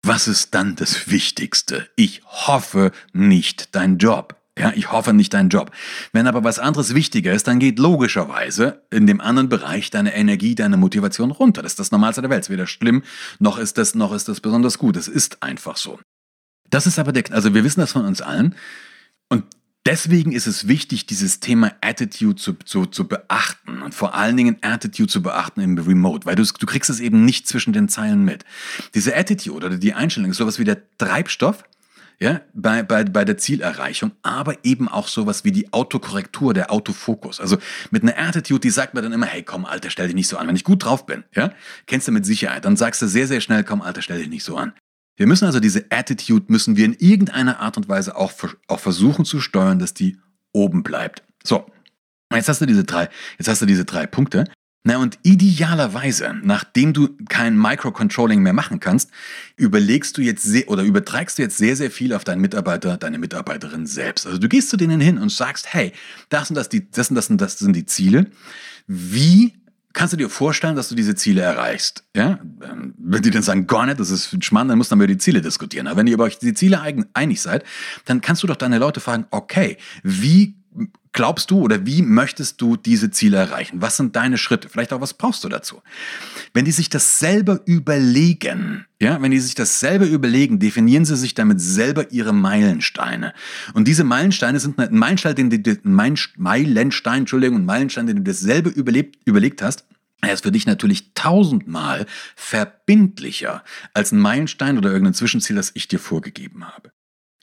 was 0.03 0.27
ist 0.27 0.55
dann 0.55 0.75
das 0.75 1.09
Wichtigste? 1.11 1.89
Ich 1.95 2.23
hoffe 2.25 2.91
nicht 3.13 3.75
dein 3.75 3.97
Job. 3.97 4.40
Ja, 4.59 4.73
ich 4.75 4.91
hoffe 4.91 5.13
nicht 5.13 5.33
deinen 5.33 5.49
Job. 5.49 5.71
Wenn 6.11 6.27
aber 6.27 6.43
was 6.43 6.59
anderes 6.59 6.93
wichtiger 6.93 7.31
ist, 7.31 7.47
dann 7.47 7.59
geht 7.59 7.79
logischerweise 7.79 8.83
in 8.91 9.07
dem 9.07 9.21
anderen 9.21 9.47
Bereich 9.47 9.91
deine 9.91 10.13
Energie, 10.13 10.55
deine 10.55 10.75
Motivation 10.75 11.31
runter. 11.31 11.61
Das 11.61 11.73
ist 11.73 11.79
das 11.79 11.91
Normalste 11.91 12.21
der 12.21 12.29
Welt. 12.29 12.41
Es 12.41 12.47
ist 12.47 12.53
weder 12.53 12.67
schlimm, 12.67 13.03
noch 13.39 13.57
ist 13.57 13.77
das, 13.77 13.95
noch 13.95 14.13
ist 14.13 14.27
das 14.27 14.41
besonders 14.41 14.77
gut. 14.77 14.97
Es 14.97 15.07
ist 15.07 15.41
einfach 15.41 15.77
so. 15.77 15.99
Das 16.69 16.85
ist 16.85 16.99
aber 16.99 17.13
der, 17.13 17.31
also 17.31 17.53
wir 17.53 17.63
wissen 17.63 17.79
das 17.79 17.93
von 17.93 18.05
uns 18.05 18.21
allen. 18.21 18.55
Und 19.29 19.45
deswegen 19.85 20.33
ist 20.33 20.47
es 20.47 20.67
wichtig, 20.67 21.05
dieses 21.05 21.39
Thema 21.39 21.71
Attitude 21.79 22.35
zu, 22.35 22.53
zu, 22.53 22.85
zu 22.85 23.07
beachten 23.07 23.81
und 23.81 23.95
vor 23.95 24.15
allen 24.15 24.35
Dingen 24.35 24.57
Attitude 24.61 25.07
zu 25.07 25.21
beachten 25.21 25.61
im 25.61 25.77
Remote, 25.77 26.25
weil 26.25 26.35
du, 26.35 26.43
du 26.43 26.65
kriegst 26.65 26.89
es 26.89 26.99
eben 26.99 27.23
nicht 27.23 27.47
zwischen 27.47 27.71
den 27.71 27.87
Zeilen 27.87 28.25
mit. 28.25 28.43
Diese 28.95 29.15
Attitude 29.15 29.65
oder 29.65 29.77
die 29.77 29.93
Einstellung 29.93 30.31
ist 30.31 30.37
sowas 30.37 30.59
wie 30.59 30.65
der 30.65 30.81
Treibstoff, 30.97 31.63
ja, 32.21 32.41
bei, 32.53 32.83
bei, 32.83 33.03
bei 33.03 33.25
der 33.25 33.37
Zielerreichung, 33.39 34.11
aber 34.21 34.63
eben 34.63 34.87
auch 34.87 35.07
sowas 35.07 35.43
wie 35.43 35.51
die 35.51 35.73
Autokorrektur, 35.73 36.53
der 36.53 36.71
Autofokus. 36.71 37.39
Also 37.39 37.57
mit 37.89 38.03
einer 38.03 38.15
Attitude, 38.15 38.59
die 38.59 38.69
sagt 38.69 38.93
mir 38.93 39.01
dann 39.01 39.11
immer, 39.11 39.25
hey, 39.25 39.41
komm, 39.41 39.65
Alter, 39.65 39.89
stell 39.89 40.05
dich 40.05 40.13
nicht 40.13 40.27
so 40.27 40.37
an. 40.37 40.47
Wenn 40.47 40.55
ich 40.55 40.63
gut 40.63 40.85
drauf 40.85 41.07
bin, 41.07 41.23
ja, 41.35 41.51
kennst 41.87 42.07
du 42.07 42.11
mit 42.11 42.23
Sicherheit, 42.27 42.63
dann 42.65 42.77
sagst 42.77 43.01
du 43.01 43.07
sehr, 43.07 43.25
sehr 43.25 43.41
schnell, 43.41 43.63
komm, 43.63 43.81
Alter, 43.81 44.03
stell 44.03 44.19
dich 44.19 44.29
nicht 44.29 44.43
so 44.43 44.55
an. 44.55 44.73
Wir 45.15 45.25
müssen 45.25 45.45
also 45.45 45.59
diese 45.59 45.85
Attitude, 45.89 46.45
müssen 46.49 46.77
wir 46.77 46.85
in 46.85 46.93
irgendeiner 46.93 47.59
Art 47.59 47.77
und 47.77 47.89
Weise 47.89 48.15
auch, 48.15 48.31
auch 48.67 48.79
versuchen 48.79 49.25
zu 49.25 49.39
steuern, 49.39 49.79
dass 49.79 49.95
die 49.95 50.19
oben 50.53 50.83
bleibt. 50.83 51.23
So, 51.43 51.65
jetzt 52.31 52.47
hast 52.47 52.61
du 52.61 52.67
diese 52.67 52.83
drei, 52.83 53.09
jetzt 53.39 53.47
hast 53.47 53.63
du 53.63 53.65
diese 53.65 53.83
drei 53.83 54.05
Punkte. 54.05 54.43
Na 54.83 54.97
und 54.97 55.19
idealerweise, 55.21 56.33
nachdem 56.41 56.93
du 56.93 57.09
kein 57.29 57.55
Microcontrolling 57.55 58.41
mehr 58.41 58.53
machen 58.53 58.79
kannst, 58.79 59.11
überlegst 59.55 60.17
du 60.17 60.21
jetzt 60.21 60.41
sehr, 60.41 60.67
oder 60.69 60.81
überträgst 60.81 61.37
du 61.37 61.43
jetzt 61.43 61.57
sehr, 61.57 61.75
sehr 61.75 61.91
viel 61.91 62.13
auf 62.13 62.23
deinen 62.23 62.41
Mitarbeiter, 62.41 62.97
deine 62.97 63.19
Mitarbeiterin 63.19 63.85
selbst. 63.85 64.25
Also 64.25 64.39
du 64.39 64.49
gehst 64.49 64.69
zu 64.69 64.77
denen 64.77 64.99
hin 64.99 65.19
und 65.19 65.31
sagst, 65.31 65.71
hey, 65.71 65.91
das 66.29 66.49
und 66.49 66.55
das, 66.55 66.67
die, 66.67 66.89
das 66.89 67.09
und 67.09 67.15
das 67.15 67.29
und 67.29 67.39
das 67.39 67.59
sind 67.59 67.75
die 67.75 67.85
Ziele. 67.85 68.25
Wie 68.87 69.53
kannst 69.93 70.13
du 70.13 70.17
dir 70.17 70.29
vorstellen, 70.29 70.75
dass 70.75 70.89
du 70.89 70.95
diese 70.95 71.13
Ziele 71.13 71.41
erreichst? 71.41 72.03
Ja? 72.15 72.39
Ähm, 72.63 72.95
wenn 72.97 73.21
die 73.21 73.29
dann 73.29 73.43
sagen, 73.43 73.67
gar 73.67 73.85
nicht, 73.85 73.99
das 73.99 74.09
ist 74.09 74.43
Schmarrn, 74.43 74.67
dann 74.67 74.79
muss 74.79 74.89
man 74.89 74.99
über 74.99 75.07
die 75.07 75.19
Ziele 75.19 75.41
diskutieren. 75.41 75.85
Aber 75.85 75.97
wenn 75.97 76.07
ihr 76.07 76.15
über 76.15 76.23
euch 76.23 76.39
die 76.39 76.55
Ziele 76.55 76.81
einig 77.13 77.41
seid, 77.41 77.63
dann 78.05 78.21
kannst 78.21 78.41
du 78.41 78.47
doch 78.47 78.55
deine 78.55 78.79
Leute 78.79 78.99
fragen, 78.99 79.25
okay, 79.29 79.77
wie 80.01 80.55
glaubst 81.13 81.51
du 81.51 81.59
oder 81.59 81.85
wie 81.85 82.01
möchtest 82.01 82.61
du 82.61 82.77
diese 82.77 83.11
Ziele 83.11 83.37
erreichen? 83.37 83.81
Was 83.81 83.97
sind 83.97 84.15
deine 84.15 84.37
Schritte? 84.37 84.69
Vielleicht 84.69 84.93
auch, 84.93 85.01
was 85.01 85.13
brauchst 85.13 85.43
du 85.43 85.49
dazu? 85.49 85.81
Wenn 86.53 86.65
die 86.65 86.71
sich 86.71 86.89
das 86.89 87.19
selber 87.19 87.61
überlegen, 87.65 88.85
ja, 88.99 89.21
wenn 89.21 89.31
die 89.31 89.39
sich 89.39 89.55
das 89.55 89.79
selber 89.79 90.05
überlegen, 90.05 90.59
definieren 90.59 91.05
sie 91.05 91.17
sich 91.17 91.33
damit 91.33 91.59
selber 91.59 92.11
ihre 92.11 92.33
Meilensteine. 92.33 93.33
Und 93.73 93.87
diese 93.87 94.03
Meilensteine 94.03 94.59
sind 94.59 94.79
ein 94.79 94.97
Meilenstein, 94.97 95.35
den 95.35 95.63
du, 95.63 95.77
Meilenstein, 95.83 97.19
Entschuldigung, 97.19 97.57
ein 97.59 97.65
Meilenstein, 97.65 98.07
den 98.07 98.17
du 98.17 98.23
dir 98.23 98.33
selber 98.33 98.69
überlebt, 98.73 99.17
überlegt 99.25 99.61
hast, 99.61 99.85
Er 100.23 100.33
ist 100.33 100.43
für 100.43 100.51
dich 100.51 100.67
natürlich 100.67 101.13
tausendmal 101.15 102.05
verbindlicher 102.35 103.63
als 103.93 104.11
ein 104.11 104.19
Meilenstein 104.19 104.77
oder 104.77 104.91
irgendein 104.91 105.15
Zwischenziel, 105.15 105.55
das 105.55 105.71
ich 105.73 105.87
dir 105.87 105.99
vorgegeben 105.99 106.67
habe. 106.67 106.91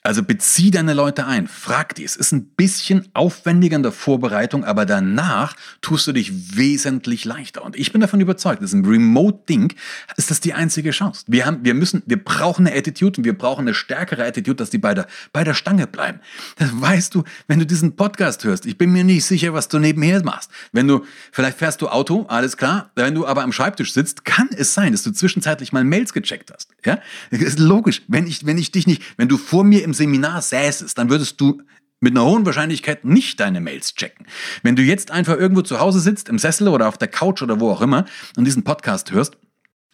Also 0.01 0.23
bezieh 0.23 0.71
deine 0.71 0.93
Leute 0.93 1.27
ein, 1.27 1.49
frag 1.49 1.93
die. 1.95 2.05
Es 2.05 2.15
ist 2.15 2.31
ein 2.31 2.45
bisschen 2.51 3.09
aufwendiger 3.13 3.75
in 3.75 3.83
der 3.83 3.91
Vorbereitung, 3.91 4.63
aber 4.63 4.85
danach 4.85 5.57
tust 5.81 6.07
du 6.07 6.13
dich 6.13 6.55
wesentlich 6.55 7.25
leichter. 7.25 7.65
Und 7.65 7.75
ich 7.75 7.91
bin 7.91 7.99
davon 7.99 8.21
überzeugt, 8.21 8.61
das 8.61 8.69
ist 8.71 8.75
ein 8.75 8.85
Remote-Ding, 8.85 9.73
ist 10.15 10.31
das 10.31 10.39
die 10.39 10.53
einzige 10.53 10.91
Chance. 10.91 11.25
Wir 11.27 11.45
haben, 11.45 11.65
wir 11.65 11.73
müssen, 11.73 12.01
wir 12.05 12.23
brauchen 12.23 12.65
eine 12.65 12.77
Attitude 12.77 13.17
und 13.17 13.25
wir 13.25 13.37
brauchen 13.37 13.61
eine 13.61 13.73
stärkere 13.73 14.23
Attitude, 14.23 14.55
dass 14.55 14.69
die 14.69 14.77
bei 14.77 14.93
der, 14.93 15.05
bei 15.33 15.43
der 15.43 15.53
Stange 15.53 15.85
bleiben. 15.85 16.21
Das 16.55 16.69
weißt 16.71 17.13
du, 17.13 17.25
wenn 17.47 17.59
du 17.59 17.65
diesen 17.65 17.97
Podcast 17.97 18.45
hörst. 18.45 18.65
Ich 18.65 18.77
bin 18.77 18.93
mir 18.93 19.03
nicht 19.03 19.25
sicher, 19.25 19.53
was 19.53 19.67
du 19.67 19.79
nebenher 19.79 20.23
machst. 20.23 20.49
Wenn 20.71 20.87
du, 20.87 21.03
vielleicht 21.33 21.57
fährst 21.57 21.81
du 21.81 21.89
Auto, 21.89 22.25
alles 22.29 22.55
klar. 22.55 22.89
Wenn 22.95 23.15
du 23.15 23.27
aber 23.27 23.43
am 23.43 23.51
Schreibtisch 23.51 23.91
sitzt, 23.91 24.23
kann 24.23 24.47
es 24.55 24.73
sein, 24.73 24.93
dass 24.93 25.03
du 25.03 25.11
zwischenzeitlich 25.11 25.73
mal 25.73 25.83
Mails 25.83 26.13
gecheckt 26.13 26.53
hast. 26.53 26.68
Ja? 26.85 26.99
Das 27.31 27.41
ist 27.41 27.59
logisch. 27.59 28.01
Wenn 28.07 28.27
ich, 28.27 28.45
wenn 28.45 28.57
ich 28.57 28.71
dich 28.71 28.87
nicht, 28.87 29.01
wenn 29.17 29.27
du 29.27 29.37
vor 29.37 29.63
mir 29.63 29.83
im 29.83 29.93
Seminar 29.93 30.41
säßest, 30.41 30.97
dann 30.97 31.09
würdest 31.09 31.39
du 31.41 31.61
mit 32.01 32.13
einer 32.13 32.25
hohen 32.25 32.45
Wahrscheinlichkeit 32.45 33.03
nicht 33.03 33.39
deine 33.39 33.59
Mails 33.59 33.93
checken. 33.95 34.25
Wenn 34.63 34.75
du 34.75 34.81
jetzt 34.81 35.11
einfach 35.11 35.37
irgendwo 35.37 35.61
zu 35.61 35.79
Hause 35.79 35.99
sitzt, 35.99 36.29
im 36.29 36.39
Sessel 36.39 36.69
oder 36.69 36.87
auf 36.87 36.97
der 36.97 37.09
Couch 37.09 37.41
oder 37.41 37.59
wo 37.59 37.71
auch 37.71 37.81
immer 37.81 38.05
und 38.37 38.45
diesen 38.45 38.63
Podcast 38.63 39.11
hörst, 39.11 39.37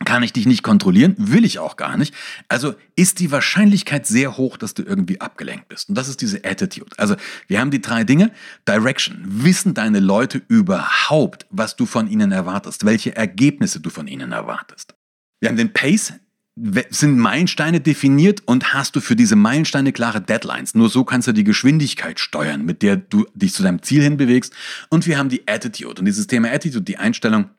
kann 0.04 0.24
ich 0.24 0.34
dich 0.34 0.46
nicht 0.46 0.62
kontrollieren, 0.62 1.16
will 1.18 1.46
ich 1.46 1.58
auch 1.58 1.78
gar 1.78 1.96
nicht. 1.98 2.14
Also 2.50 2.76
ist 2.96 3.20
die 3.20 3.32
Wahrscheinlichkeit 3.32 4.06
sehr 4.06 4.36
hoch, 4.36 4.58
dass 4.58 4.74
du 4.74 4.84
irgendwie 4.84 5.22
abgelenkt 5.22 5.70
bist. 5.70 5.88
Und 5.88 5.96
das 5.96 6.10
ist 6.10 6.22
diese 6.22 6.44
Attitude. 6.44 6.92
Also 6.98 7.16
wir 7.48 7.62
haben 7.62 7.72
die 7.72 7.82
drei 7.82 8.04
Dinge. 8.04 8.32
Direction. 8.68 9.22
Wissen 9.26 9.74
deine 9.74 10.02
Leute 10.02 10.42
überhaupt, 10.50 11.48
was 11.50 11.78
du 11.78 11.86
von 11.86 12.10
ihnen 12.10 12.34
erwartest, 12.34 12.86
welche 12.86 13.16
Ergebnisse 13.16 13.80
du 13.80 13.90
von 13.90 14.08
ihnen 14.08 14.34
erwartest. 14.34 14.96
Wir 15.40 15.50
haben 15.50 15.58
den 15.58 15.72
Pace 15.72 16.14
sind 16.56 17.18
Meilensteine 17.18 17.82
definiert 17.82 18.42
und 18.46 18.74
hast 18.74 18.96
du 18.96 19.02
für 19.02 19.18
diese 19.18 19.36
Meilensteine 19.36 19.92
klare 19.92 20.22
Deadlines. 20.22 20.74
Nur 20.74 20.90
so 20.90 21.04
kannst 21.04 21.28
du 21.28 21.34
die 21.34 21.44
Geschwindigkeit 21.44 22.20
steuern, 22.20 22.64
mit 22.64 22.82
der 22.82 22.96
du 22.96 23.26
dich 23.34 23.54
zu 23.54 23.62
deinem 23.62 23.82
Ziel 23.82 24.02
hinbewegst. 24.02 24.54
Und 24.90 25.06
wir 25.06 25.18
haben 25.18 25.28
die 25.28 25.48
Attitude. 25.48 26.00
Und 26.00 26.06
dieses 26.06 26.28
Thema 26.28 26.52
Attitude, 26.52 26.84
die 26.84 26.98
Einstellung, 26.98 27.50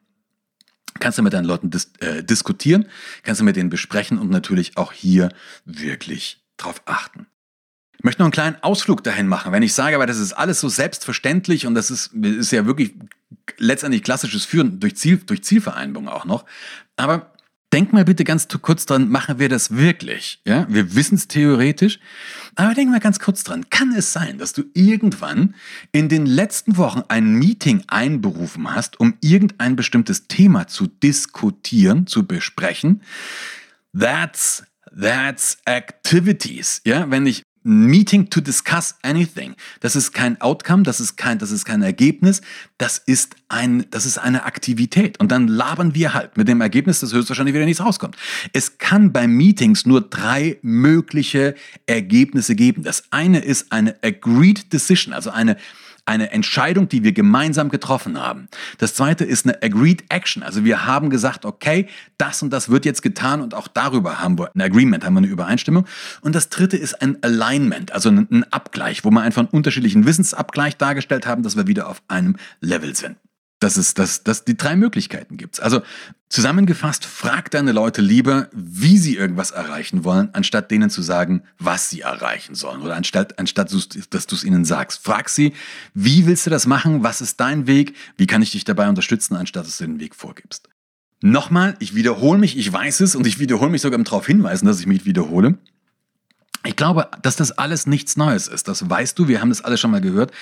kannst 0.99 1.19
du 1.19 1.23
mit 1.23 1.35
deinen 1.35 1.45
Leuten 1.45 1.71
dis 1.71 1.93
äh, 2.01 2.25
diskutieren, 2.25 2.87
kannst 3.23 3.43
du 3.43 3.45
mit 3.45 3.57
denen 3.57 3.69
besprechen 3.69 4.19
und 4.19 4.31
natürlich 4.31 4.79
auch 4.79 4.93
hier 4.93 5.29
wirklich 5.67 6.43
drauf 6.57 6.81
achten. 6.87 7.27
Ich 7.99 8.05
möchte 8.05 8.23
noch 8.23 8.27
einen 8.27 8.33
kleinen 8.33 8.63
Ausflug 8.63 9.05
dahin 9.05 9.27
machen. 9.27 9.53
Wenn 9.53 9.63
ich 9.63 9.75
sage, 9.75 9.97
aber 9.97 10.07
das 10.07 10.19
ist 10.19 10.33
alles 10.33 10.61
so 10.61 10.69
selbstverständlich 10.71 11.67
und 11.67 11.75
das 11.75 11.91
ist, 11.91 12.15
ist 12.15 12.53
ja 12.53 12.65
wirklich 12.65 12.95
letztendlich 13.59 14.03
klassisches 14.03 14.47
Führen 14.47 14.81
durch, 14.81 14.97
Ziel, 14.97 15.19
durch 15.19 15.43
Zielvereinbarung 15.45 16.09
auch 16.09 16.25
noch. 16.25 16.47
Aber 16.97 17.36
Denk 17.77 17.93
mal 17.93 18.07
bitte 18.07 18.25
ganz 18.25 18.49
kurz 18.62 18.87
dran, 18.87 19.11
machen 19.11 19.39
wir 19.39 19.51
das 19.51 19.77
wirklich? 19.77 20.41
Ja, 20.47 20.67
wir 20.71 20.95
wissen 20.95 21.17
es 21.17 21.29
theoretisch, 21.29 22.01
aber 22.55 22.73
denk 22.73 22.91
mal 22.91 23.01
ganz 23.01 23.19
kurz 23.19 23.45
dran. 23.45 23.69
Kann 23.69 23.93
es 23.93 24.15
sein, 24.15 24.39
dass 24.39 24.55
du 24.55 24.62
irgendwann 24.73 25.55
in 25.93 26.09
den 26.09 26.25
letzten 26.25 26.79
Wochen 26.79 27.03
ein 27.09 27.35
Meeting 27.35 27.83
einberufen 27.87 28.75
hast, 28.75 28.99
um 28.99 29.19
irgendein 29.21 29.77
bestimmtes 29.77 30.27
Thema 30.27 30.69
zu 30.69 30.87
diskutieren, 30.87 32.07
zu 32.07 32.27
besprechen? 32.27 33.03
That's 33.93 34.65
That's 34.99 35.59
activities. 35.67 36.81
Ja, 36.87 37.11
wenn 37.11 37.27
ich 37.27 37.43
Meeting 37.67 38.31
to 38.31 38.41
discuss 38.41 38.95
anything. 39.03 39.57
Das 39.81 39.97
ist 39.97 40.13
kein 40.13 40.41
Outcome, 40.41 40.85
das 40.85 41.01
ist 41.01 41.17
kein, 41.17 41.39
das 41.39 41.51
ist 41.51 41.65
kein 41.65 41.83
Ergebnis, 41.83 42.41
das 42.79 42.99
ist 42.99 43.35
ein, 43.49 43.87
das 43.91 44.07
ist 44.07 44.19
eine 44.19 44.45
Aktivität. 44.45 45.19
Und 45.19 45.33
dann 45.33 45.49
labern 45.49 45.95
wir 45.95 46.15
halt 46.15 46.37
mit 46.37 46.47
dem 46.47 46.61
Ergebnis, 46.61 47.01
dass 47.01 47.13
höchstwahrscheinlich 47.13 47.55
wieder 47.55 47.65
nichts 47.65 47.85
rauskommt. 47.85 48.17
Es 48.53 48.79
kann 48.79 49.13
bei 49.13 49.27
Meetings 49.27 49.85
nur 49.85 50.01
drei 50.01 50.59
mögliche 50.63 51.57
Ergebnisse 51.87 52.55
geben. 52.55 52.85
Das 52.85 53.05
eine 53.11 53.41
ist 53.41 53.73
eine 53.73 53.97
agreed 54.03 54.73
decision, 54.73 55.13
also 55.13 55.31
eine 55.31 55.57
eine 56.07 56.31
Entscheidung, 56.31 56.88
die 56.88 57.03
wir 57.03 57.12
gemeinsam 57.12 57.69
getroffen 57.69 58.19
haben. 58.19 58.49
Das 58.79 58.95
zweite 58.95 59.25
ist 59.25 59.45
eine 59.45 59.62
Agreed 59.62 60.05
Action. 60.09 60.42
Also 60.42 60.64
wir 60.64 60.87
haben 60.87 61.11
gesagt, 61.11 61.45
okay, 61.45 61.88
das 62.16 62.42
und 62.42 62.51
das 62.51 62.69
wird 62.69 62.85
jetzt 62.85 63.03
getan 63.03 63.40
und 63.40 63.55
auch 63.55 63.69
darüber 63.69 64.21
haben 64.21 64.38
wir 64.38 64.51
ein 64.55 64.61
Agreement, 64.61 65.05
haben 65.05 65.14
wir 65.14 65.19
eine 65.19 65.27
Übereinstimmung. 65.27 65.85
Und 66.21 66.35
das 66.35 66.49
dritte 66.49 66.77
ist 66.77 67.03
ein 67.03 67.23
Alignment, 67.23 67.92
also 67.92 68.09
ein 68.09 68.45
Abgleich, 68.53 69.05
wo 69.05 69.11
wir 69.11 69.21
einfach 69.21 69.42
einen 69.42 69.51
unterschiedlichen 69.51 70.07
Wissensabgleich 70.07 70.77
dargestellt 70.77 71.27
haben, 71.27 71.42
dass 71.42 71.57
wir 71.57 71.66
wieder 71.66 71.88
auf 71.88 72.01
einem 72.09 72.37
Level 72.61 72.95
sind 72.95 73.16
dass 73.59 73.77
es 73.77 73.95
dass, 73.95 74.23
dass 74.23 74.45
die 74.45 74.57
drei 74.57 74.77
Möglichkeiten 74.77 75.37
gibt. 75.37 75.61
Also 75.61 75.83
zusammengefasst, 76.29 77.07
frag 77.07 77.51
deine 77.51 77.73
Leute 77.73 78.03
lieber, 78.03 78.49
wie 78.53 78.99
sie 78.99 79.16
irgendwas 79.16 79.51
erreichen 79.51 80.05
wollen, 80.05 80.31
anstatt 80.35 80.71
denen 80.71 80.90
zu 80.90 81.03
sagen, 81.03 81.42
was 81.59 81.88
sie 81.88 82.03
erreichen 82.03 82.55
sollen. 82.55 82.83
Oder 82.83 82.97
anstatt, 82.97 83.38
anstatt 83.38 83.73
dass 84.11 84.27
du 84.27 84.35
es 84.35 84.45
ihnen 84.45 84.64
sagst. 84.64 85.03
Frag 85.03 85.29
sie, 85.29 85.55
wie 85.95 86.27
willst 86.27 86.47
du 86.47 86.51
das 86.51 86.66
machen? 86.66 87.03
Was 87.03 87.21
ist 87.21 87.40
dein 87.40 87.66
Weg? 87.66 87.97
Wie 88.16 88.27
kann 88.27 88.42
ich 88.42 88.53
dich 88.53 88.64
dabei 88.64 88.88
unterstützen, 88.88 89.37
anstatt 89.37 89.66
dass 89.66 89.79
du 89.79 89.87
den 89.87 90.01
Weg 90.01 90.14
vorgibst? 90.14 90.69
Nochmal, 91.23 91.77
ich 91.79 91.95
wiederhole 91.95 92.38
mich, 92.38 92.59
ich 92.59 92.71
weiß 92.71 93.01
es 93.01 93.16
und 93.16 93.27
ich 93.27 93.38
wiederhole 93.38 93.71
mich 93.71 93.81
sogar 93.81 93.99
darauf 94.03 94.27
hinweisen, 94.27 94.66
dass 94.66 94.81
ich 94.81 94.87
mich 94.87 95.07
wiederhole. 95.07 95.59
Ich 96.67 96.75
glaube, 96.75 97.09
dass 97.23 97.37
das 97.37 97.53
alles 97.53 97.87
nichts 97.87 98.17
Neues 98.17 98.49
ist. 98.49 98.67
Das 98.67 98.91
weißt 98.91 99.17
du, 99.19 99.29
wir 99.29 99.41
haben 99.41 99.51
das 99.51 99.63
alles 99.63 99.79
schon 99.79 99.93
mal 99.93 100.01
gehört. 100.01 100.33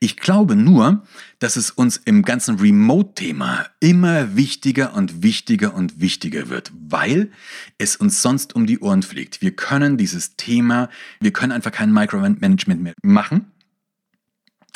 Ich 0.00 0.16
glaube 0.16 0.56
nur, 0.56 1.02
dass 1.40 1.56
es 1.56 1.70
uns 1.70 1.98
im 1.98 2.22
ganzen 2.22 2.58
Remote-Thema 2.58 3.66
immer 3.80 4.34
wichtiger 4.34 4.94
und 4.94 5.22
wichtiger 5.22 5.74
und 5.74 6.00
wichtiger 6.00 6.48
wird, 6.48 6.72
weil 6.74 7.30
es 7.76 7.96
uns 7.96 8.22
sonst 8.22 8.54
um 8.54 8.66
die 8.66 8.78
Ohren 8.78 9.02
fliegt. 9.02 9.42
Wir 9.42 9.54
können 9.54 9.98
dieses 9.98 10.36
Thema, 10.36 10.88
wir 11.20 11.32
können 11.32 11.52
einfach 11.52 11.72
kein 11.72 11.92
Micromanagement 11.92 12.82
mehr 12.82 12.94
machen. 13.02 13.52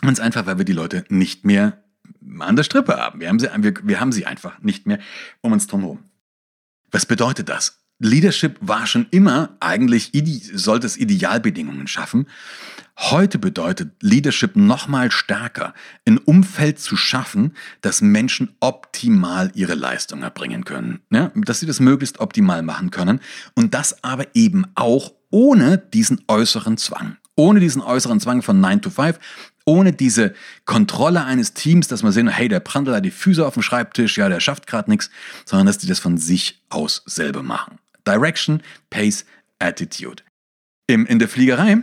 Ganz 0.02 0.20
einfach, 0.20 0.44
weil 0.46 0.58
wir 0.58 0.66
die 0.66 0.72
Leute 0.72 1.04
nicht 1.08 1.44
mehr 1.44 1.82
an 2.38 2.56
der 2.56 2.64
Strippe 2.64 2.96
haben. 2.98 3.20
Wir 3.20 3.28
haben 3.28 3.38
sie, 3.38 3.48
wir, 3.56 3.74
wir 3.82 4.00
haben 4.00 4.12
sie 4.12 4.26
einfach 4.26 4.60
nicht 4.60 4.86
mehr 4.86 4.98
um 5.40 5.52
uns 5.52 5.66
drum 5.66 5.80
herum. 5.80 5.98
Was 6.90 7.06
bedeutet 7.06 7.48
das? 7.48 7.78
Leadership 8.00 8.56
war 8.60 8.86
schon 8.86 9.06
immer 9.10 9.56
eigentlich, 9.60 10.12
sollte 10.54 10.86
es 10.86 10.96
Idealbedingungen 10.96 11.88
schaffen. 11.88 12.26
Heute 12.96 13.38
bedeutet 13.38 13.92
Leadership 14.00 14.56
nochmal 14.56 15.10
stärker, 15.10 15.74
ein 16.06 16.18
Umfeld 16.18 16.78
zu 16.80 16.96
schaffen, 16.96 17.54
dass 17.80 18.00
Menschen 18.00 18.56
optimal 18.60 19.52
ihre 19.54 19.74
Leistung 19.74 20.22
erbringen 20.22 20.64
können. 20.64 21.00
Ja, 21.10 21.30
dass 21.34 21.60
sie 21.60 21.66
das 21.66 21.80
möglichst 21.80 22.18
optimal 22.18 22.62
machen 22.62 22.90
können. 22.90 23.20
Und 23.54 23.74
das 23.74 24.02
aber 24.02 24.26
eben 24.34 24.64
auch 24.74 25.12
ohne 25.30 25.78
diesen 25.78 26.22
äußeren 26.26 26.76
Zwang. 26.76 27.16
Ohne 27.36 27.60
diesen 27.60 27.82
äußeren 27.82 28.18
Zwang 28.18 28.42
von 28.42 28.60
9 28.60 28.82
to 28.82 28.90
5, 28.90 29.18
ohne 29.64 29.92
diese 29.92 30.34
Kontrolle 30.64 31.24
eines 31.24 31.54
Teams, 31.54 31.86
dass 31.86 32.02
man 32.02 32.10
sehen, 32.10 32.26
hey, 32.26 32.48
der 32.48 32.58
prandelt 32.58 32.96
da 32.96 33.00
die 33.00 33.12
Füße 33.12 33.46
auf 33.46 33.54
dem 33.54 33.62
Schreibtisch, 33.62 34.18
ja, 34.18 34.28
der 34.28 34.40
schafft 34.40 34.66
gerade 34.66 34.90
nichts, 34.90 35.10
sondern 35.44 35.66
dass 35.66 35.78
die 35.78 35.86
das 35.86 36.00
von 36.00 36.18
sich 36.18 36.62
aus 36.68 37.02
selber 37.06 37.44
machen. 37.44 37.78
Direction, 38.08 38.62
Pace, 38.90 39.24
Attitude. 39.58 40.22
Im, 40.86 41.06
in 41.06 41.18
der 41.18 41.28
Fliegerei 41.28 41.78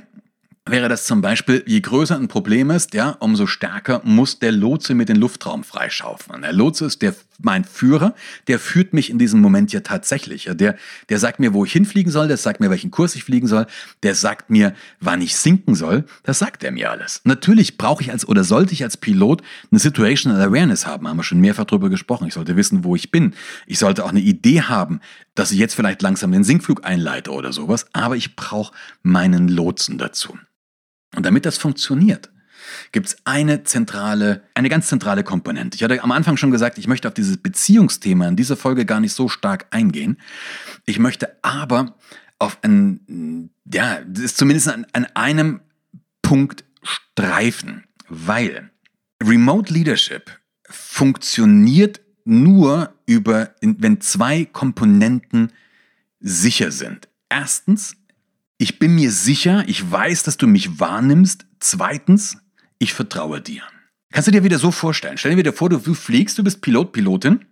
wäre 0.67 0.89
das 0.89 1.05
zum 1.05 1.21
Beispiel, 1.21 1.63
je 1.67 1.79
größer 1.79 2.15
ein 2.15 2.27
Problem 2.27 2.71
ist, 2.71 2.93
ja, 2.95 3.11
umso 3.19 3.45
stärker 3.45 4.01
muss 4.03 4.39
der 4.39 4.51
Lotse 4.51 4.95
mit 4.95 5.09
den 5.09 5.17
Luftraum 5.17 5.63
freischaufeln. 5.63 6.41
Der 6.41 6.53
Lotse 6.53 6.85
ist 6.85 7.01
der, 7.01 7.13
mein 7.41 7.63
Führer, 7.63 8.15
der 8.47 8.59
führt 8.59 8.93
mich 8.93 9.09
in 9.09 9.19
diesem 9.19 9.41
Moment 9.41 9.73
ja 9.73 9.81
tatsächlich. 9.81 10.49
Der, 10.53 10.75
der 11.09 11.19
sagt 11.19 11.39
mir, 11.39 11.53
wo 11.53 11.65
ich 11.65 11.71
hinfliegen 11.71 12.11
soll, 12.11 12.27
der 12.27 12.37
sagt 12.37 12.59
mir, 12.59 12.69
welchen 12.69 12.91
Kurs 12.91 13.15
ich 13.15 13.23
fliegen 13.23 13.47
soll, 13.47 13.67
der 14.03 14.15
sagt 14.15 14.49
mir, 14.49 14.73
wann 14.99 15.21
ich 15.21 15.35
sinken 15.35 15.75
soll, 15.75 16.05
das 16.23 16.39
sagt 16.39 16.63
er 16.63 16.71
mir 16.71 16.91
alles. 16.91 17.21
Natürlich 17.23 17.77
brauche 17.77 18.03
ich 18.03 18.11
als 18.11 18.27
oder 18.27 18.43
sollte 18.43 18.73
ich 18.73 18.83
als 18.83 18.97
Pilot 18.97 19.41
eine 19.71 19.79
Situational 19.79 20.41
Awareness 20.41 20.85
haben, 20.85 21.07
haben 21.07 21.17
wir 21.17 21.23
schon 21.23 21.39
mehrfach 21.41 21.65
drüber 21.65 21.89
gesprochen. 21.89 22.27
Ich 22.27 22.33
sollte 22.33 22.55
wissen, 22.55 22.83
wo 22.83 22.95
ich 22.95 23.11
bin. 23.11 23.33
Ich 23.67 23.79
sollte 23.79 24.05
auch 24.05 24.09
eine 24.09 24.21
Idee 24.21 24.61
haben, 24.61 24.99
dass 25.33 25.51
ich 25.51 25.59
jetzt 25.59 25.75
vielleicht 25.75 26.01
langsam 26.01 26.31
den 26.31 26.43
Sinkflug 26.43 26.85
einleite 26.85 27.31
oder 27.31 27.51
sowas, 27.51 27.85
aber 27.93 28.15
ich 28.15 28.35
brauche 28.35 28.73
meinen 29.03 29.47
Lotsen 29.47 29.97
dazu. 29.97 30.37
Und 31.15 31.25
damit 31.25 31.45
das 31.45 31.57
funktioniert, 31.57 32.29
gibt 32.91 33.07
es 33.07 33.17
eine 33.25 33.63
zentrale, 33.63 34.43
eine 34.53 34.69
ganz 34.69 34.87
zentrale 34.87 35.23
Komponente. 35.23 35.75
Ich 35.75 35.83
hatte 35.83 36.01
am 36.03 36.11
Anfang 36.11 36.37
schon 36.37 36.51
gesagt, 36.51 36.77
ich 36.77 36.87
möchte 36.87 37.07
auf 37.07 37.13
dieses 37.13 37.37
Beziehungsthema 37.37 38.27
in 38.27 38.35
dieser 38.35 38.57
Folge 38.57 38.85
gar 38.85 38.99
nicht 38.99 39.13
so 39.13 39.29
stark 39.29 39.67
eingehen. 39.71 40.17
Ich 40.85 40.99
möchte 40.99 41.37
aber 41.43 41.95
auf 42.39 42.57
ein, 42.63 43.49
ja, 43.71 44.01
das 44.07 44.23
ist 44.23 44.37
zumindest 44.37 44.67
an, 44.69 44.85
an 44.93 45.07
einem 45.13 45.61
Punkt 46.21 46.65
streifen, 46.83 47.83
weil 48.07 48.71
Remote 49.23 49.73
Leadership 49.73 50.31
funktioniert 50.69 52.01
nur 52.25 52.93
über, 53.05 53.55
wenn 53.61 54.01
zwei 54.01 54.45
Komponenten 54.45 55.51
sicher 56.19 56.71
sind. 56.71 57.07
Erstens, 57.29 57.95
ich 58.57 58.79
bin 58.79 58.95
mir 58.95 59.11
sicher, 59.11 59.63
ich 59.67 59.89
weiß, 59.89 60.23
dass 60.23 60.37
du 60.37 60.47
mich 60.47 60.79
wahrnimmst. 60.79 61.45
Zweitens, 61.59 62.37
ich 62.79 62.93
vertraue 62.93 63.41
dir. 63.41 63.63
Kannst 64.11 64.27
du 64.27 64.31
dir 64.31 64.43
wieder 64.43 64.59
so 64.59 64.71
vorstellen? 64.71 65.17
Stell 65.17 65.31
dir 65.31 65.37
wieder 65.37 65.53
vor, 65.53 65.69
du 65.69 65.79
fliegst, 65.93 66.37
du 66.37 66.43
bist 66.43 66.61
Pilot, 66.61 66.93
Pilotin 66.93 67.45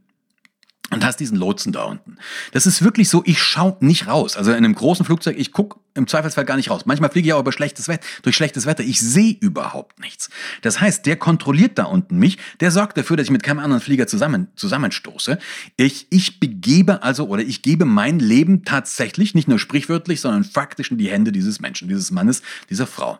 und 0.93 1.03
hast 1.03 1.19
diesen 1.19 1.37
Lotsen 1.37 1.73
da 1.73 1.83
unten. 1.83 2.17
Das 2.51 2.65
ist 2.65 2.83
wirklich 2.83 3.09
so, 3.09 3.23
ich 3.25 3.41
schaue 3.41 3.75
nicht 3.79 4.07
raus. 4.07 4.37
Also 4.37 4.51
in 4.51 4.57
einem 4.57 4.75
großen 4.75 5.05
Flugzeug, 5.05 5.37
ich 5.37 5.51
gucke 5.51 5.79
im 5.95 6.07
Zweifelsfall 6.07 6.45
gar 6.45 6.55
nicht 6.55 6.69
raus. 6.69 6.85
Manchmal 6.85 7.09
fliege 7.09 7.27
ich 7.27 7.33
auch 7.33 7.39
über 7.39 7.51
schlechtes 7.51 7.87
Wetter, 7.87 8.05
durch 8.21 8.35
schlechtes 8.35 8.65
Wetter. 8.65 8.83
Ich 8.83 8.99
sehe 8.99 9.35
überhaupt 9.39 9.99
nichts. 9.99 10.29
Das 10.61 10.79
heißt, 10.79 11.05
der 11.05 11.17
kontrolliert 11.17 11.77
da 11.77 11.85
unten 11.85 12.17
mich, 12.17 12.37
der 12.59 12.71
sorgt 12.71 12.97
dafür, 12.97 13.17
dass 13.17 13.25
ich 13.25 13.31
mit 13.31 13.43
keinem 13.43 13.59
anderen 13.59 13.81
Flieger 13.81 14.07
zusammen, 14.07 14.47
zusammenstoße. 14.55 15.39
Ich, 15.77 16.07
ich 16.09 16.39
begebe 16.39 17.03
also 17.03 17.27
oder 17.27 17.41
ich 17.41 17.61
gebe 17.61 17.85
mein 17.85 18.19
Leben 18.19 18.63
tatsächlich, 18.63 19.35
nicht 19.35 19.47
nur 19.47 19.59
sprichwörtlich, 19.59 20.21
sondern 20.21 20.43
faktisch 20.43 20.91
in 20.91 20.97
die 20.97 21.09
Hände 21.09 21.31
dieses 21.31 21.59
Menschen, 21.59 21.87
dieses 21.87 22.11
Mannes, 22.11 22.41
dieser 22.69 22.87
Frau. 22.87 23.19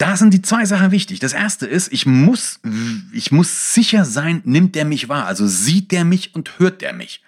Da 0.00 0.16
sind 0.16 0.32
die 0.32 0.40
zwei 0.40 0.64
Sachen 0.64 0.92
wichtig. 0.92 1.20
Das 1.20 1.34
erste 1.34 1.66
ist, 1.66 1.92
ich 1.92 2.06
muss, 2.06 2.58
ich 3.12 3.32
muss 3.32 3.74
sicher 3.74 4.06
sein, 4.06 4.40
nimmt 4.46 4.74
der 4.74 4.86
mich 4.86 5.10
wahr? 5.10 5.26
Also 5.26 5.46
sieht 5.46 5.92
der 5.92 6.06
mich 6.06 6.34
und 6.34 6.58
hört 6.58 6.80
der 6.80 6.94
mich? 6.94 7.22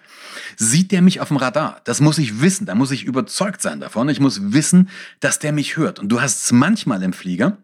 Sieht 0.57 0.91
der 0.91 1.03
mich 1.03 1.21
auf 1.21 1.29
dem 1.29 1.37
Radar? 1.37 1.83
Das 1.85 2.01
muss 2.01 2.17
ich 2.17 2.41
wissen. 2.41 2.65
Da 2.65 2.75
muss 2.75 2.91
ich 2.91 3.05
überzeugt 3.05 3.61
sein 3.61 3.79
davon. 3.79 4.09
Ich 4.09 4.21
muss 4.21 4.55
wissen, 4.55 4.89
dass 5.21 5.39
der 5.39 5.53
mich 5.53 5.77
hört. 5.77 5.99
Und 5.99 6.09
du 6.09 6.23
hast 6.23 6.45
es 6.45 6.53
manchmal 6.53 7.03
im 7.03 7.13
Flieger, 7.13 7.59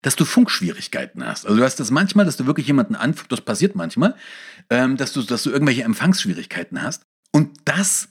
dass 0.00 0.16
du 0.16 0.24
Funkschwierigkeiten 0.24 1.22
hast. 1.22 1.44
Also 1.44 1.58
du 1.58 1.62
hast 1.62 1.78
das 1.78 1.90
manchmal, 1.90 2.24
dass 2.24 2.38
du 2.38 2.46
wirklich 2.46 2.66
jemanden 2.66 2.94
anfragst, 2.94 3.32
das 3.32 3.42
passiert 3.42 3.76
manchmal, 3.76 4.14
ähm, 4.70 4.96
dass, 4.96 5.12
du, 5.12 5.20
dass 5.20 5.42
du 5.42 5.50
irgendwelche 5.50 5.82
Empfangsschwierigkeiten 5.82 6.82
hast. 6.82 7.02
Und 7.30 7.50
das 7.66 8.08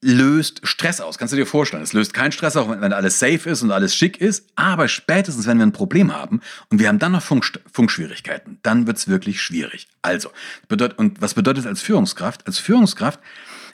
löst 0.00 0.60
Stress 0.62 1.00
aus. 1.00 1.18
Kannst 1.18 1.32
du 1.32 1.36
dir 1.36 1.46
vorstellen? 1.46 1.82
Es 1.82 1.92
löst 1.92 2.14
keinen 2.14 2.32
Stress 2.32 2.56
aus, 2.56 2.68
wenn 2.68 2.92
alles 2.92 3.18
safe 3.18 3.50
ist 3.50 3.62
und 3.62 3.72
alles 3.72 3.94
schick 3.94 4.20
ist. 4.20 4.46
Aber 4.54 4.88
spätestens, 4.88 5.46
wenn 5.46 5.58
wir 5.58 5.66
ein 5.66 5.72
Problem 5.72 6.14
haben 6.14 6.40
und 6.70 6.78
wir 6.78 6.88
haben 6.88 6.98
dann 6.98 7.12
noch 7.12 7.22
Funk 7.22 7.58
Funkschwierigkeiten, 7.72 8.58
dann 8.62 8.86
wird's 8.86 9.08
wirklich 9.08 9.42
schwierig. 9.42 9.88
Also, 10.02 10.30
bedeutet, 10.68 10.98
und 10.98 11.20
was 11.20 11.34
bedeutet 11.34 11.66
als 11.66 11.82
Führungskraft? 11.82 12.46
Als 12.46 12.58
Führungskraft 12.58 13.18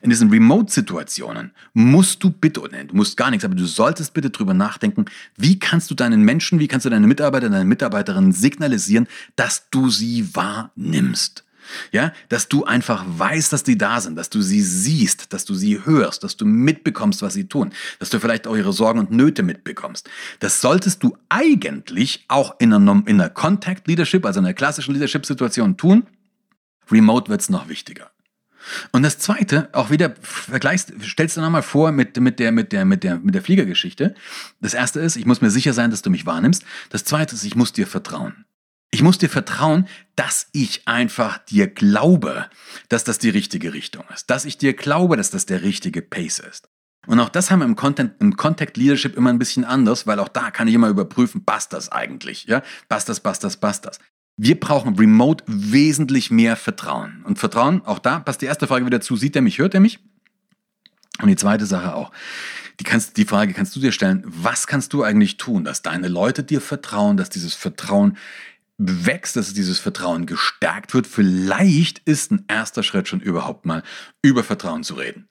in 0.01 0.11
diesen 0.11 0.31
Remote-Situationen 0.31 1.53
musst 1.73 2.23
du 2.23 2.31
bitte, 2.31 2.63
nein, 2.71 2.89
du 2.89 2.97
musst 2.97 3.17
gar 3.17 3.31
nichts, 3.31 3.45
aber 3.45 3.55
du 3.55 3.65
solltest 3.65 4.13
bitte 4.15 4.31
drüber 4.31 4.55
nachdenken, 4.55 5.07
wie 5.37 5.59
kannst 5.59 5.91
du 5.91 5.95
deinen 5.95 6.23
Menschen, 6.23 6.59
wie 6.59 6.69
kannst 6.69 6.87
du 6.87 6.91
deine 6.91 7.07
Mitarbeiter, 7.07 7.49
deine 7.49 7.65
Mitarbeiterinnen 7.65 8.33
signalisieren, 8.33 9.09
dass 9.37 9.69
du 9.71 9.89
sie 9.89 10.35
wahrnimmst. 10.35 11.45
Ja, 11.93 12.13
dass 12.29 12.49
du 12.49 12.65
einfach 12.65 13.05
weißt, 13.07 13.53
dass 13.53 13.63
die 13.63 13.79
da 13.79 14.01
sind, 14.01 14.17
dass 14.17 14.31
du 14.31 14.43
sie 14.43 14.63
siehst, 14.63 15.33
dass 15.33 15.45
du 15.45 15.55
sie 15.55 15.85
hörst, 15.85 16.25
dass 16.25 16.37
du 16.37 16.45
mitbekommst, 16.45 17.23
was 17.23 17.35
sie 17.35 17.49
tun, 17.49 17.73
dass 17.99 18.11
du 18.11 18.21
vielleicht 18.21 18.47
auch 18.47 18.57
ihre 18.57 18.73
Sorgen 18.73 18.99
und 18.99 19.11
Nöte 19.11 19.43
mitbekommst. 19.43 20.09
Das 20.41 20.61
solltest 20.61 21.03
du 21.03 21.17
eigentlich 21.29 22.25
auch 22.29 22.57
in 22.59 22.73
einer, 22.73 23.03
in 23.07 23.21
einer 23.21 23.31
Contact 23.31 23.87
Leadership, 23.89 24.27
also 24.27 24.41
in 24.41 24.47
einer 24.47 24.55
klassischen 24.55 24.95
Leadership-Situation 24.95 25.77
tun. 25.77 26.07
Remote 26.91 27.31
wird's 27.31 27.49
noch 27.49 27.69
wichtiger. 27.69 28.11
Und 28.93 29.03
das 29.03 29.19
zweite, 29.19 29.69
auch 29.73 29.91
wieder 29.91 30.15
vergleichst, 30.23 30.93
stellst 31.03 31.37
du 31.37 31.41
nochmal 31.41 31.63
vor 31.63 31.93
mit, 31.93 32.19
mit, 32.19 32.39
der, 32.39 32.53
mit, 32.53 32.73
der, 32.73 32.85
mit, 32.85 33.05
der, 33.05 33.19
mit 33.19 33.35
der 33.35 33.43
Fliegergeschichte. 33.43 34.15
Das 34.61 34.75
erste 34.75 35.01
ist, 35.01 35.17
ich 35.17 35.27
muss 35.27 35.41
mir 35.41 35.51
sicher 35.51 35.73
sein, 35.73 35.91
dass 35.91 36.03
du 36.03 36.11
mich 36.11 36.27
wahrnimmst. 36.27 36.65
Das 36.91 37.05
zweite 37.05 37.35
ist, 37.35 37.45
ich 37.45 37.57
muss 37.57 37.73
dir 37.73 37.87
vertrauen. 37.87 38.44
Ich 38.95 39.03
muss 39.03 39.19
dir 39.19 39.29
vertrauen, 39.29 39.89
dass 40.15 40.47
ich 40.53 40.87
einfach 40.87 41.39
dir 41.39 41.67
glaube, 41.67 42.47
dass 42.89 43.03
das 43.03 43.19
die 43.19 43.29
richtige 43.29 43.73
Richtung 43.73 44.05
ist. 44.15 44.31
Dass 44.31 44.45
ich 44.45 44.57
dir 44.57 44.73
glaube, 44.73 45.17
dass 45.17 45.33
das 45.33 45.47
der 45.47 45.63
richtige 45.63 46.01
Pace 46.01 46.39
ist. 46.39 46.69
Und 47.09 47.19
auch 47.19 47.29
das 47.29 47.51
haben 47.51 47.59
wir 47.59 47.65
im 47.65 47.75
Content, 47.75 48.13
im 48.21 48.37
Contact 48.37 48.77
Leadership 48.77 49.17
immer 49.17 49.31
ein 49.31 49.41
bisschen 49.41 49.65
anders, 49.65 50.07
weil 50.07 50.21
auch 50.21 50.29
da 50.29 50.53
kann 50.53 50.69
ich 50.69 50.75
immer 50.75 50.91
überprüfen, 50.91 51.45
passt 51.45 51.73
das 51.73 51.91
eigentlich? 51.91 52.45
Ja? 52.45 52.63
Passt 52.89 53.09
das, 53.09 53.19
passt 53.19 53.43
das, 53.43 53.57
passt 53.57 53.85
das. 53.85 53.99
Wir 54.37 54.61
brauchen 54.61 54.95
remote 54.95 55.43
wesentlich 55.49 56.31
mehr 56.31 56.55
Vertrauen. 56.55 57.25
Und 57.25 57.41
Vertrauen, 57.41 57.85
auch 57.85 57.99
da 57.99 58.21
passt 58.21 58.43
die 58.43 58.47
erste 58.47 58.69
Frage 58.69 58.87
wieder 58.87 59.01
zu, 59.01 59.17
sieht 59.17 59.35
er 59.35 59.43
mich, 59.43 59.59
hört 59.59 59.75
er 59.75 59.81
mich? 59.81 59.99
Und 61.21 61.27
die 61.27 61.37
zweite 61.37 61.67
Sache 61.67 61.97
auch. 61.97 62.13
Die, 62.79 62.85
kannst, 62.85 63.17
die 63.17 63.25
Frage 63.25 63.55
kannst 63.55 63.75
du 63.75 63.81
dir 63.81 63.91
stellen, 63.91 64.23
was 64.25 64.69
kannst 64.69 64.93
du 64.93 65.03
eigentlich 65.03 65.37
tun, 65.37 65.65
dass 65.65 65.83
deine 65.83 66.07
Leute 66.07 66.45
dir 66.45 66.61
vertrauen, 66.61 67.17
dass 67.17 67.29
dieses 67.29 67.55
Vertrauen 67.55 68.17
wächst, 68.79 69.37
dass 69.37 69.55
dieses 69.55 69.79
Vertrauen 69.79 70.27
gestärkt 70.27 70.95
wird. 70.95 71.07
Vielleicht 71.07 72.01
ist 72.01 72.33
ein 72.33 72.45
erster 72.49 72.83
Schritt 72.83 73.09
schon 73.09 73.21
überhaupt 73.21 73.67
mal 73.67 73.83
über 74.23 74.43
Vertrauen 74.43 74.83
zu 74.83 74.95
reden. 74.95 75.29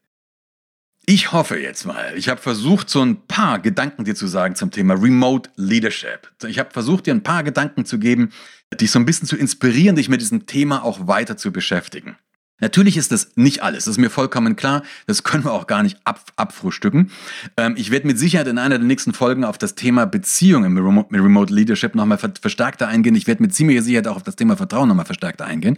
Ich 1.06 1.34
hoffe 1.34 1.60
jetzt 1.60 1.86
mal, 1.86 2.14
ich 2.16 2.30
habe 2.30 2.40
versucht, 2.40 2.90
so 2.90 3.02
ein 3.02 3.28
paar 3.28 3.60
Gedanken 3.60 4.06
dir 4.06 4.16
zu 4.16 4.26
sagen 4.26 4.56
zum 4.56 4.72
Thema 4.72 4.94
Remote 4.94 5.50
Leadership. 5.58 6.32
Ich 6.48 6.60
habe 6.60 6.72
versucht, 6.72 7.08
dir 7.08 7.14
ein 7.14 7.24
paar 7.24 7.44
Gedanken 7.44 7.86
zu 7.86 8.00
geben, 8.00 8.32
dich 8.74 8.90
so 8.90 9.00
ein 9.00 9.06
bisschen 9.06 9.28
zu 9.28 9.36
inspirieren, 9.36 9.98
dich 9.98 10.08
mit 10.08 10.22
diesem 10.22 10.46
Thema 10.46 10.84
auch 10.84 11.08
weiter 11.08 11.36
zu 11.36 11.52
beschäftigen. 11.52 12.16
Natürlich 12.64 12.96
ist 12.96 13.12
das 13.12 13.34
nicht 13.36 13.62
alles, 13.62 13.84
das 13.84 13.96
ist 13.96 13.98
mir 13.98 14.10
vollkommen 14.10 14.56
klar. 14.56 14.84
Das 15.06 15.24
können 15.24 15.44
wir 15.44 15.52
auch 15.52 15.68
gar 15.68 15.84
nicht 15.84 15.98
ab, 16.06 16.32
abfrühstücken. 16.38 17.12
Ähm, 17.58 17.76
ich 17.78 17.92
werde 17.92 18.08
mit 18.08 18.18
Sicherheit 18.18 18.48
in 18.48 18.58
einer 18.58 18.78
der 18.78 18.88
nächsten 18.88 19.14
Folgen 19.14 19.44
auf 19.44 19.58
das 19.58 19.76
Thema 19.76 20.06
Beziehung 20.06 20.64
im 20.64 20.78
Remote, 20.78 21.14
Remote 21.14 21.54
Leadership 21.54 21.94
nochmal 21.94 22.18
verstärkter 22.18 22.88
eingehen. 22.88 23.16
Ich 23.16 23.28
werde 23.28 23.44
mit 23.44 23.54
ziemlicher 23.54 23.82
Sicherheit 23.82 24.08
auch 24.08 24.16
auf 24.16 24.24
das 24.24 24.38
Thema 24.38 24.56
Vertrauen 24.56 24.88
nochmal 24.88 25.06
verstärkter 25.06 25.46
eingehen. 25.46 25.78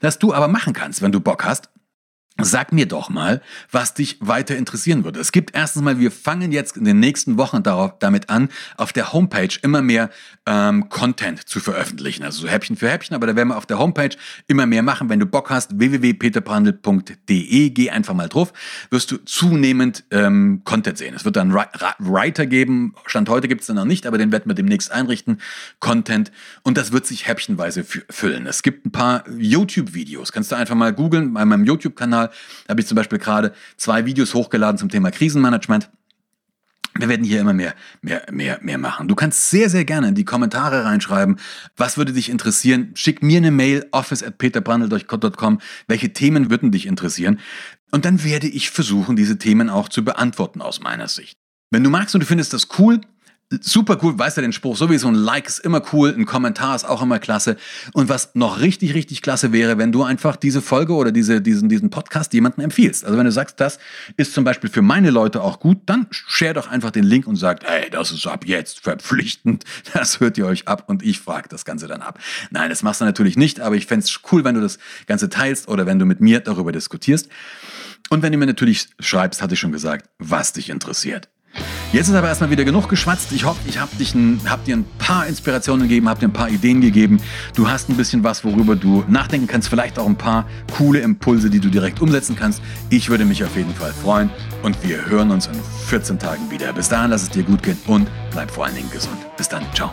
Das 0.00 0.18
du 0.18 0.34
aber 0.34 0.46
machen 0.46 0.74
kannst, 0.74 1.00
wenn 1.00 1.10
du 1.10 1.20
Bock 1.20 1.42
hast, 1.42 1.70
Sag 2.38 2.72
mir 2.72 2.86
doch 2.86 3.10
mal, 3.10 3.42
was 3.70 3.94
dich 3.94 4.16
weiter 4.20 4.56
interessieren 4.56 5.04
würde. 5.04 5.20
Es 5.20 5.32
gibt 5.32 5.54
erstens 5.54 5.82
mal, 5.82 5.98
wir 5.98 6.10
fangen 6.10 6.52
jetzt 6.52 6.76
in 6.76 6.84
den 6.84 6.98
nächsten 6.98 7.36
Wochen 7.36 7.62
darauf, 7.62 7.98
damit 7.98 8.30
an, 8.30 8.48
auf 8.76 8.92
der 8.92 9.12
Homepage 9.12 9.50
immer 9.62 9.82
mehr 9.82 10.10
ähm, 10.46 10.88
Content 10.88 11.46
zu 11.48 11.60
veröffentlichen. 11.60 12.24
Also 12.24 12.42
so 12.42 12.48
Häppchen 12.48 12.76
für 12.76 12.88
Häppchen, 12.88 13.14
aber 13.14 13.26
da 13.26 13.36
werden 13.36 13.48
wir 13.48 13.58
auf 13.58 13.66
der 13.66 13.78
Homepage 13.78 14.16
immer 14.46 14.64
mehr 14.66 14.82
machen. 14.82 15.08
Wenn 15.08 15.20
du 15.20 15.26
Bock 15.26 15.50
hast, 15.50 15.78
www.peterbrandl.de, 15.78 17.70
geh 17.70 17.90
einfach 17.90 18.14
mal 18.14 18.28
drauf, 18.28 18.52
wirst 18.90 19.10
du 19.10 19.18
zunehmend 19.18 20.04
ähm, 20.10 20.62
Content 20.64 20.96
sehen. 20.96 21.14
Es 21.14 21.24
wird 21.24 21.36
dann 21.36 21.52
Writer 21.52 22.46
geben, 22.46 22.94
Stand 23.06 23.28
heute 23.28 23.48
gibt 23.48 23.60
es 23.62 23.66
dann 23.66 23.76
noch 23.76 23.84
nicht, 23.84 24.06
aber 24.06 24.16
den 24.18 24.32
werden 24.32 24.48
wir 24.48 24.54
demnächst 24.54 24.90
einrichten, 24.90 25.40
Content. 25.78 26.32
Und 26.62 26.78
das 26.78 26.92
wird 26.92 27.06
sich 27.06 27.28
häppchenweise 27.28 27.84
füllen. 27.84 28.46
Es 28.46 28.62
gibt 28.62 28.86
ein 28.86 28.92
paar 28.92 29.24
YouTube-Videos, 29.28 30.32
kannst 30.32 30.50
du 30.52 30.56
einfach 30.56 30.74
mal 30.74 30.94
googeln, 30.94 31.34
bei 31.34 31.44
meinem 31.44 31.64
YouTube-Kanal 31.64 32.29
habe 32.68 32.80
ich 32.80 32.86
zum 32.86 32.96
Beispiel 32.96 33.18
gerade 33.18 33.52
zwei 33.76 34.06
Videos 34.06 34.34
hochgeladen 34.34 34.78
zum 34.78 34.88
Thema 34.88 35.10
Krisenmanagement. 35.10 35.90
Wir 36.98 37.08
werden 37.08 37.24
hier 37.24 37.40
immer 37.40 37.52
mehr, 37.52 37.74
mehr, 38.02 38.26
mehr, 38.32 38.58
mehr 38.62 38.78
machen. 38.78 39.06
Du 39.06 39.14
kannst 39.14 39.50
sehr, 39.50 39.70
sehr 39.70 39.84
gerne 39.84 40.08
in 40.08 40.14
die 40.16 40.24
Kommentare 40.24 40.84
reinschreiben, 40.84 41.36
was 41.76 41.96
würde 41.96 42.12
dich 42.12 42.28
interessieren. 42.28 42.90
Schick 42.94 43.22
mir 43.22 43.38
eine 43.38 43.52
Mail, 43.52 43.86
office 43.92 44.24
at. 44.24 44.34
Welche 45.86 46.12
Themen 46.12 46.50
würden 46.50 46.72
dich 46.72 46.86
interessieren? 46.86 47.38
Und 47.92 48.04
dann 48.04 48.24
werde 48.24 48.48
ich 48.48 48.70
versuchen, 48.70 49.14
diese 49.14 49.38
Themen 49.38 49.70
auch 49.70 49.88
zu 49.88 50.04
beantworten 50.04 50.62
aus 50.62 50.80
meiner 50.80 51.08
Sicht. 51.08 51.38
Wenn 51.70 51.84
du 51.84 51.90
magst 51.90 52.14
und 52.14 52.22
du 52.22 52.26
findest 52.26 52.52
das 52.52 52.68
cool, 52.78 53.00
super 53.50 53.98
cool, 54.02 54.16
weißt 54.16 54.36
du 54.36 54.42
den 54.42 54.52
Spruch, 54.52 54.76
sowieso 54.76 55.08
ein 55.08 55.14
Like 55.14 55.48
ist 55.48 55.58
immer 55.58 55.82
cool, 55.92 56.14
ein 56.16 56.24
Kommentar 56.24 56.76
ist 56.76 56.84
auch 56.84 57.02
immer 57.02 57.18
klasse. 57.18 57.56
Und 57.92 58.08
was 58.08 58.34
noch 58.34 58.60
richtig, 58.60 58.94
richtig 58.94 59.22
klasse 59.22 59.52
wäre, 59.52 59.76
wenn 59.76 59.90
du 59.90 60.04
einfach 60.04 60.36
diese 60.36 60.62
Folge 60.62 60.92
oder 60.92 61.10
diese, 61.10 61.40
diesen, 61.40 61.68
diesen 61.68 61.90
Podcast 61.90 62.32
jemandem 62.32 62.64
empfiehlst. 62.64 63.04
Also 63.04 63.18
wenn 63.18 63.24
du 63.24 63.32
sagst, 63.32 63.58
das 63.58 63.78
ist 64.16 64.34
zum 64.34 64.44
Beispiel 64.44 64.70
für 64.70 64.82
meine 64.82 65.10
Leute 65.10 65.42
auch 65.42 65.58
gut, 65.58 65.78
dann 65.86 66.06
share 66.10 66.54
doch 66.54 66.68
einfach 66.68 66.92
den 66.92 67.02
Link 67.02 67.26
und 67.26 67.36
sagt, 67.36 67.64
ey, 67.64 67.90
das 67.90 68.12
ist 68.12 68.26
ab 68.26 68.46
jetzt 68.46 68.80
verpflichtend, 68.80 69.64
das 69.94 70.20
hört 70.20 70.38
ihr 70.38 70.46
euch 70.46 70.68
ab 70.68 70.84
und 70.86 71.02
ich 71.02 71.18
frage 71.18 71.48
das 71.48 71.64
Ganze 71.64 71.88
dann 71.88 72.02
ab. 72.02 72.20
Nein, 72.50 72.70
das 72.70 72.84
machst 72.84 73.00
du 73.00 73.04
natürlich 73.04 73.36
nicht, 73.36 73.60
aber 73.60 73.74
ich 73.74 73.86
fände 73.86 74.04
es 74.04 74.20
cool, 74.30 74.44
wenn 74.44 74.54
du 74.54 74.60
das 74.60 74.78
Ganze 75.06 75.28
teilst 75.28 75.66
oder 75.66 75.86
wenn 75.86 75.98
du 75.98 76.04
mit 76.04 76.20
mir 76.20 76.38
darüber 76.38 76.70
diskutierst. 76.70 77.28
Und 78.10 78.22
wenn 78.22 78.32
du 78.32 78.38
mir 78.38 78.46
natürlich 78.46 78.88
schreibst, 79.00 79.42
hatte 79.42 79.54
ich 79.54 79.60
schon 79.60 79.72
gesagt, 79.72 80.08
was 80.18 80.52
dich 80.52 80.70
interessiert. 80.70 81.28
Jetzt 81.92 82.08
ist 82.08 82.14
aber 82.14 82.28
erstmal 82.28 82.50
wieder 82.50 82.64
genug 82.64 82.88
geschwatzt. 82.88 83.32
Ich 83.32 83.44
hoffe, 83.44 83.60
ich 83.66 83.78
habe 83.78 83.90
hab 84.48 84.64
dir 84.64 84.76
ein 84.76 84.84
paar 84.98 85.26
Inspirationen 85.26 85.88
gegeben, 85.88 86.08
habe 86.08 86.20
dir 86.20 86.28
ein 86.28 86.32
paar 86.32 86.48
Ideen 86.48 86.80
gegeben. 86.80 87.20
Du 87.56 87.68
hast 87.68 87.88
ein 87.88 87.96
bisschen 87.96 88.22
was, 88.22 88.44
worüber 88.44 88.76
du 88.76 89.04
nachdenken 89.08 89.48
kannst, 89.48 89.68
vielleicht 89.68 89.98
auch 89.98 90.06
ein 90.06 90.16
paar 90.16 90.46
coole 90.76 91.00
Impulse, 91.00 91.50
die 91.50 91.58
du 91.58 91.68
direkt 91.68 92.00
umsetzen 92.00 92.36
kannst. 92.36 92.62
Ich 92.90 93.10
würde 93.10 93.24
mich 93.24 93.42
auf 93.42 93.56
jeden 93.56 93.74
Fall 93.74 93.92
freuen 93.92 94.30
und 94.62 94.80
wir 94.84 95.04
hören 95.06 95.32
uns 95.32 95.46
in 95.46 95.54
14 95.88 96.18
Tagen 96.20 96.48
wieder. 96.48 96.72
Bis 96.72 96.88
dahin, 96.88 97.10
lass 97.10 97.22
es 97.22 97.30
dir 97.30 97.42
gut 97.42 97.62
gehen 97.62 97.78
und 97.88 98.08
bleib 98.30 98.52
vor 98.52 98.66
allen 98.66 98.76
Dingen 98.76 98.90
gesund. 98.92 99.18
Bis 99.36 99.48
dann, 99.48 99.64
ciao. 99.74 99.92